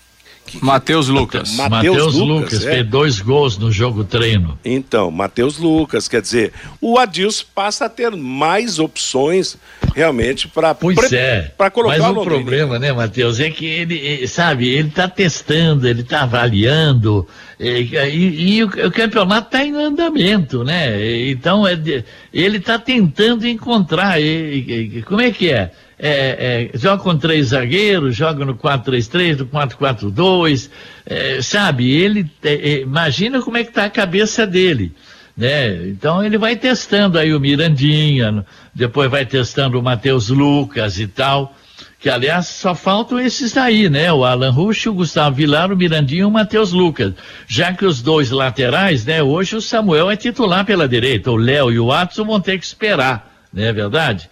[0.60, 1.52] Matheus Lucas.
[1.54, 2.70] Matheus Lucas, Lucas é.
[2.70, 4.58] fez dois gols no jogo treino.
[4.64, 9.56] Então, Matheus Lucas, quer dizer, o Adilson passa a ter mais opções
[9.94, 11.52] realmente para Pois é.
[11.56, 15.88] Para colocar Mas o, o problema, né, Matheus, é que ele, sabe, ele está testando,
[15.88, 17.26] ele está avaliando,
[17.58, 21.28] e, e, e o, o, campeonato está em andamento, né?
[21.30, 25.70] Então, é de, ele está tentando encontrar, e, como é que é?
[25.98, 30.70] É, é, joga com três zagueiros, joga no 4-3-3, no 4-4-2,
[31.06, 31.90] é, sabe?
[31.90, 34.92] Ele é, imagina como é que está a cabeça dele.
[35.36, 35.88] Né?
[35.88, 38.44] Então ele vai testando aí o Mirandinha,
[38.74, 41.54] depois vai testando o Matheus Lucas e tal,
[41.98, 44.10] que aliás só faltam esses aí, né?
[44.12, 47.12] O Alan Rush, o Gustavo Vilar, o Mirandinha e o Matheus Lucas.
[47.46, 49.22] Já que os dois laterais, né?
[49.22, 52.64] Hoje o Samuel é titular pela direita, o Léo e o Watson vão ter que
[52.64, 54.30] esperar, não é verdade?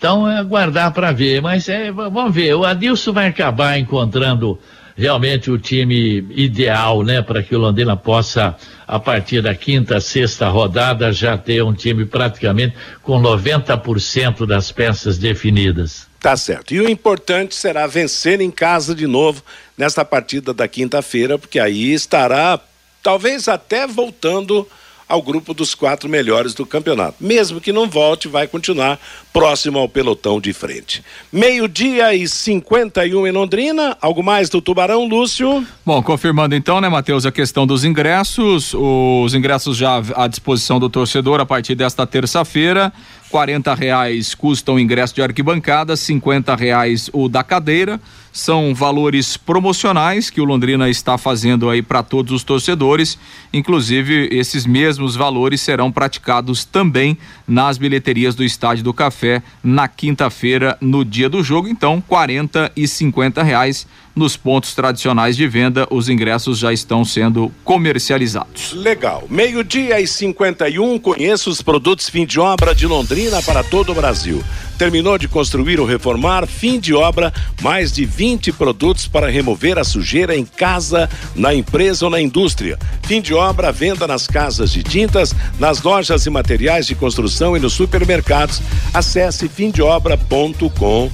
[0.00, 4.58] Então é aguardar para ver, mas é, vamos ver, o Adilson vai acabar encontrando
[4.96, 8.56] realmente o time ideal, né, para que o Londrina possa,
[8.88, 15.18] a partir da quinta, sexta rodada, já ter um time praticamente com 90% das peças
[15.18, 16.06] definidas.
[16.18, 16.72] Tá certo.
[16.72, 19.42] E o importante será vencer em casa de novo
[19.76, 22.58] nesta partida da quinta-feira, porque aí estará
[23.02, 24.66] talvez até voltando
[25.10, 27.16] ao grupo dos quatro melhores do campeonato.
[27.18, 28.96] Mesmo que não volte, vai continuar
[29.32, 31.02] próximo ao pelotão de frente.
[31.32, 33.96] Meio-dia e 51 em Londrina.
[34.00, 35.66] Algo mais do Tubarão, Lúcio?
[35.84, 38.74] Bom, confirmando então, né, Matheus, a questão dos ingressos.
[38.74, 42.92] Os ingressos já à disposição do torcedor a partir desta terça-feira.
[43.30, 48.00] Quarenta reais custa o ingresso de arquibancada, cinquenta reais o da cadeira
[48.32, 53.18] são valores promocionais que o Londrina está fazendo aí para todos os torcedores.
[53.52, 59.19] Inclusive, esses mesmos valores serão praticados também nas bilheterias do Estádio do Café
[59.62, 61.68] na quinta-feira, no dia do jogo.
[61.68, 67.50] Então, 40 e 50 reais nos pontos tradicionais de venda, os ingressos já estão sendo
[67.64, 68.72] comercializados.
[68.72, 69.24] Legal.
[69.30, 74.42] Meio-dia e 51, conheça os produtos fim de obra de Londrina para todo o Brasil.
[74.76, 79.84] Terminou de construir ou reformar, fim de obra, mais de 20 produtos para remover a
[79.84, 82.78] sujeira em casa, na empresa ou na indústria.
[83.10, 87.58] Fim de obra, venda nas casas de tintas, nas lojas e materiais de construção e
[87.58, 88.62] nos supermercados.
[88.94, 91.10] Acesse fimdeobra.com.br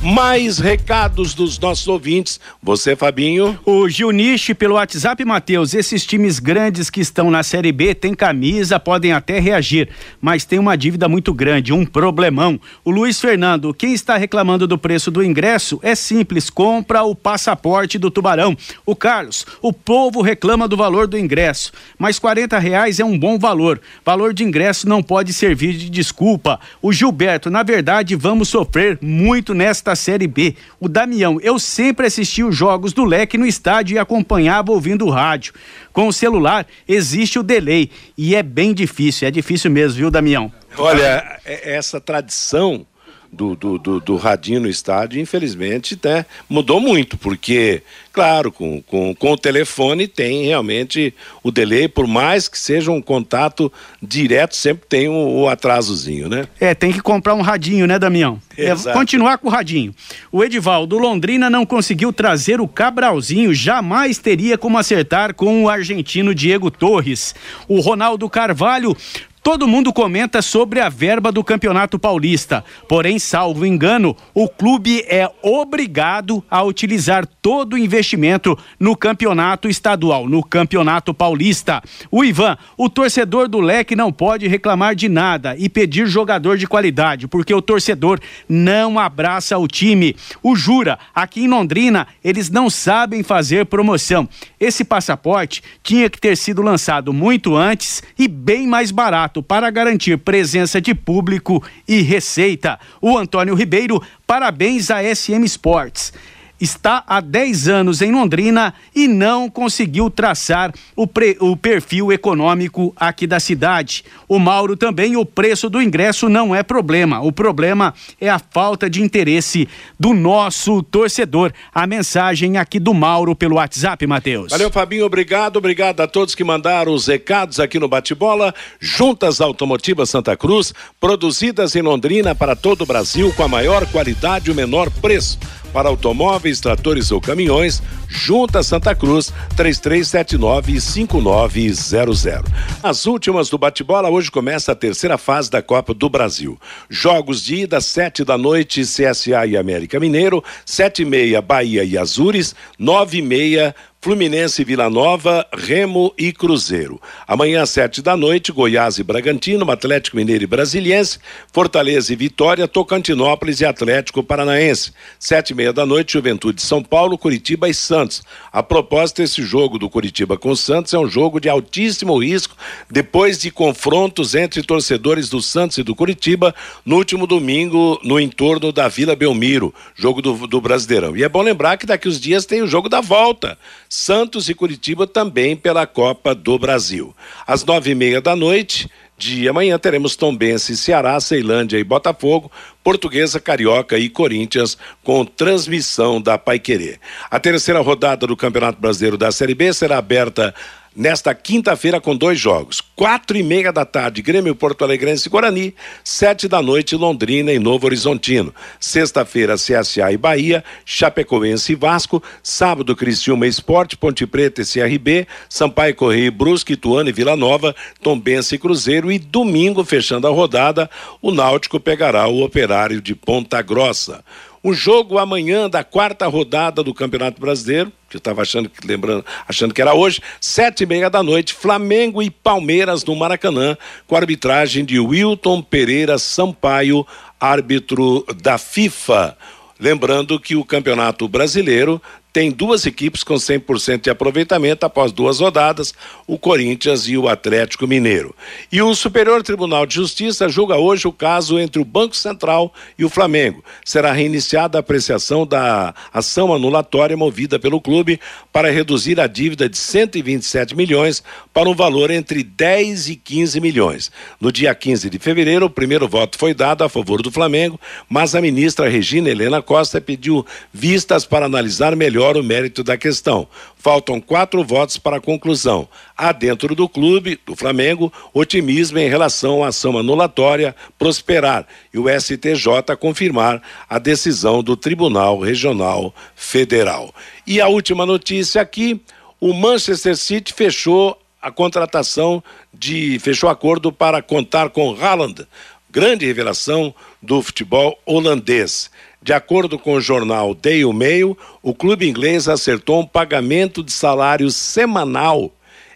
[0.00, 2.40] Mais recados dos nossos ouvintes.
[2.62, 3.58] Você, Fabinho?
[3.66, 5.74] O Gilniche pelo WhatsApp, Matheus.
[5.74, 9.90] Esses times grandes que estão na Série B têm camisa, podem até reagir,
[10.22, 12.58] mas tem uma dívida muito grande, um problemão.
[12.84, 17.98] O Luiz Fernando, quem está reclamando do preço do ingresso é simples, compra o passaporte
[17.98, 18.56] do Tubarão.
[18.86, 23.36] O Carlos, o povo reclama do valor do ingresso, mas 40 reais é um bom
[23.36, 23.80] valor.
[24.04, 26.60] Valor de ingresso não pode servir de desculpa.
[26.80, 30.54] O Gilberto, na verdade, vamos sofrer muito nesta Série B.
[30.78, 35.10] O Damião, eu sempre assisti os jogos do Leque no estádio e acompanhava ouvindo o
[35.10, 35.52] rádio.
[35.92, 40.52] Com o celular existe o delay e é bem difícil, é difícil mesmo, viu, Damião?
[40.78, 42.86] Olha, é, essa tradição
[43.32, 49.14] do, do, do, do radinho no estádio, infelizmente, né, mudou muito, porque, claro, com, com,
[49.14, 53.72] com o telefone tem realmente o delay, por mais que seja um contato
[54.02, 56.46] direto, sempre tem o, o atrasozinho, né?
[56.58, 58.40] É, tem que comprar um radinho, né, Damião?
[58.56, 59.94] É, continuar com o radinho.
[60.30, 66.34] O Edivaldo Londrina não conseguiu trazer o Cabralzinho, jamais teria como acertar com o argentino
[66.34, 67.34] Diego Torres.
[67.68, 68.96] O Ronaldo Carvalho
[69.42, 75.30] Todo mundo comenta sobre a verba do Campeonato Paulista, porém, salvo engano, o clube é
[75.42, 81.82] obrigado a utilizar todo o investimento no Campeonato Estadual, no Campeonato Paulista.
[82.10, 86.66] O Ivan, o torcedor do Leque não pode reclamar de nada e pedir jogador de
[86.66, 90.14] qualidade, porque o torcedor não abraça o time.
[90.42, 94.28] O Jura, aqui em Londrina, eles não sabem fazer promoção.
[94.60, 100.18] Esse passaporte tinha que ter sido lançado muito antes e bem mais barato para garantir
[100.18, 102.78] presença de público e receita.
[103.00, 106.12] O Antônio Ribeiro, parabéns à SM Sports
[106.60, 112.92] está há 10 anos em Londrina e não conseguiu traçar o, pre, o, perfil econômico
[112.96, 114.04] aqui da cidade.
[114.28, 117.20] O Mauro também, o preço do ingresso não é problema.
[117.20, 121.52] O problema é a falta de interesse do nosso torcedor.
[121.74, 124.50] A mensagem aqui do Mauro pelo WhatsApp, Matheus.
[124.50, 125.06] Valeu, Fabinho.
[125.06, 125.56] Obrigado.
[125.56, 128.54] Obrigado a todos que mandaram os recados aqui no Bate-Bola.
[128.78, 134.48] Juntas Automotivas Santa Cruz, produzidas em Londrina para todo o Brasil com a maior qualidade
[134.48, 135.38] e o menor preço
[135.72, 142.44] para automóveis, tratores ou caminhões, Junta Santa Cruz, 3379-5900.
[142.82, 146.58] As últimas do bate-bola, hoje começa a terceira fase da Copa do Brasil.
[146.88, 151.96] Jogos de ida, sete da noite, CSA e América Mineiro, sete e meia, Bahia e
[151.96, 156.98] Azures, nove e meia, Fluminense, Vila Nova, Remo e Cruzeiro.
[157.28, 161.18] Amanhã às sete da noite, Goiás e Bragantino, Atlético Mineiro e Brasiliense,
[161.52, 164.92] Fortaleza e Vitória, Tocantinópolis e Atlético Paranaense.
[165.18, 168.22] Sete e meia da noite, Juventude São Paulo, Curitiba e Santos.
[168.50, 172.56] A proposta esse jogo do Curitiba com o Santos é um jogo de altíssimo risco,
[172.90, 176.54] depois de confrontos entre torcedores do Santos e do Curitiba
[176.86, 181.14] no último domingo no entorno da Vila Belmiro, jogo do, do Brasileirão.
[181.14, 183.58] E é bom lembrar que daqui uns dias tem o jogo da volta.
[183.92, 187.12] Santos e Curitiba também pela Copa do Brasil.
[187.44, 188.88] Às nove e meia da noite
[189.18, 192.52] de amanhã teremos Tombense, Ceará, Ceilândia e Botafogo,
[192.84, 197.00] Portuguesa, Carioca e Corinthians com transmissão da Paiquerê.
[197.28, 200.54] A terceira rodada do Campeonato Brasileiro da Série B será aberta
[200.94, 202.80] nesta quinta-feira com dois jogos.
[202.96, 205.74] Quatro e meia da tarde, Grêmio Porto Alegrense e Guarani.
[206.04, 208.54] Sete da noite, Londrina e Novo Horizontino.
[208.78, 212.22] Sexta-feira, CSA e Bahia, Chapecoense e Vasco.
[212.42, 215.26] Sábado, Criciúma Esporte, Ponte Preta e CRB.
[215.48, 217.74] Sampaio Correia Brusque, Ituano e Vila Nova.
[218.02, 219.10] Tombense e Cruzeiro.
[219.10, 220.90] E domingo, fechando a rodada,
[221.22, 224.22] o Náutico pegará o Operário de Ponta Grossa.
[224.62, 229.72] O jogo amanhã da quarta rodada do Campeonato Brasileiro, que eu estava achando, lembrando, achando
[229.72, 233.74] que era hoje, sete e meia da noite, Flamengo e Palmeiras no Maracanã,
[234.06, 237.06] com a arbitragem de Wilton Pereira Sampaio,
[237.40, 239.34] árbitro da FIFA.
[239.78, 242.02] Lembrando que o Campeonato Brasileiro
[242.32, 245.92] tem duas equipes com 100% de aproveitamento após duas rodadas,
[246.26, 248.34] o Corinthians e o Atlético Mineiro.
[248.70, 253.04] E o Superior Tribunal de Justiça julga hoje o caso entre o Banco Central e
[253.04, 253.64] o Flamengo.
[253.84, 258.20] Será reiniciada a apreciação da ação anulatória movida pelo clube
[258.52, 264.12] para reduzir a dívida de 127 milhões para um valor entre 10 e 15 milhões.
[264.40, 268.36] No dia 15 de fevereiro, o primeiro voto foi dado a favor do Flamengo, mas
[268.36, 273.48] a ministra Regina Helena Costa pediu vistas para analisar melhor melhor o mérito da questão.
[273.78, 275.88] Faltam quatro votos para a conclusão.
[276.14, 282.04] Há dentro do clube, do Flamengo, otimismo em relação à ação anulatória prosperar e o
[282.08, 287.14] STJ confirmar a decisão do Tribunal Regional Federal.
[287.46, 289.00] E a última notícia aqui:
[289.40, 293.18] o Manchester City fechou a contratação de.
[293.18, 295.46] fechou acordo para contar com Haaland
[295.90, 298.90] grande revelação do futebol holandês.
[299.22, 304.50] De acordo com o jornal Daily Mail, o clube inglês acertou um pagamento de salário
[304.50, 305.52] semanal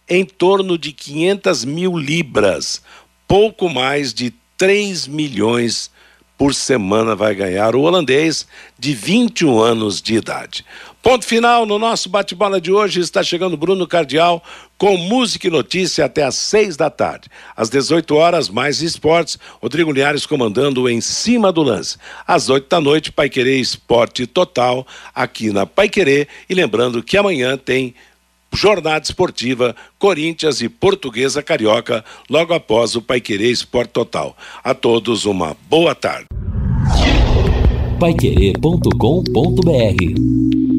[0.06, 2.82] em torno de 500 mil libras,
[3.26, 5.90] pouco mais de 3 milhões
[6.36, 8.46] por semana vai ganhar o holandês
[8.78, 10.64] de 21 anos de idade.
[11.04, 12.98] Ponto final no nosso bate-bola de hoje.
[12.98, 14.42] Está chegando Bruno Cardial
[14.78, 17.28] com música e notícia até às seis da tarde.
[17.54, 19.38] Às 18 horas, mais esportes.
[19.60, 21.98] Rodrigo Linhares comandando em cima do lance.
[22.26, 26.26] Às 8 da noite, Pai Querer Esporte Total aqui na Pai Querer.
[26.48, 27.94] E lembrando que amanhã tem
[28.50, 34.34] jornada esportiva Corinthians e Portuguesa Carioca, logo após o Paiquerê Esporte Total.
[34.62, 36.28] A todos uma boa tarde.
[38.00, 40.73] Paiquerê.com.br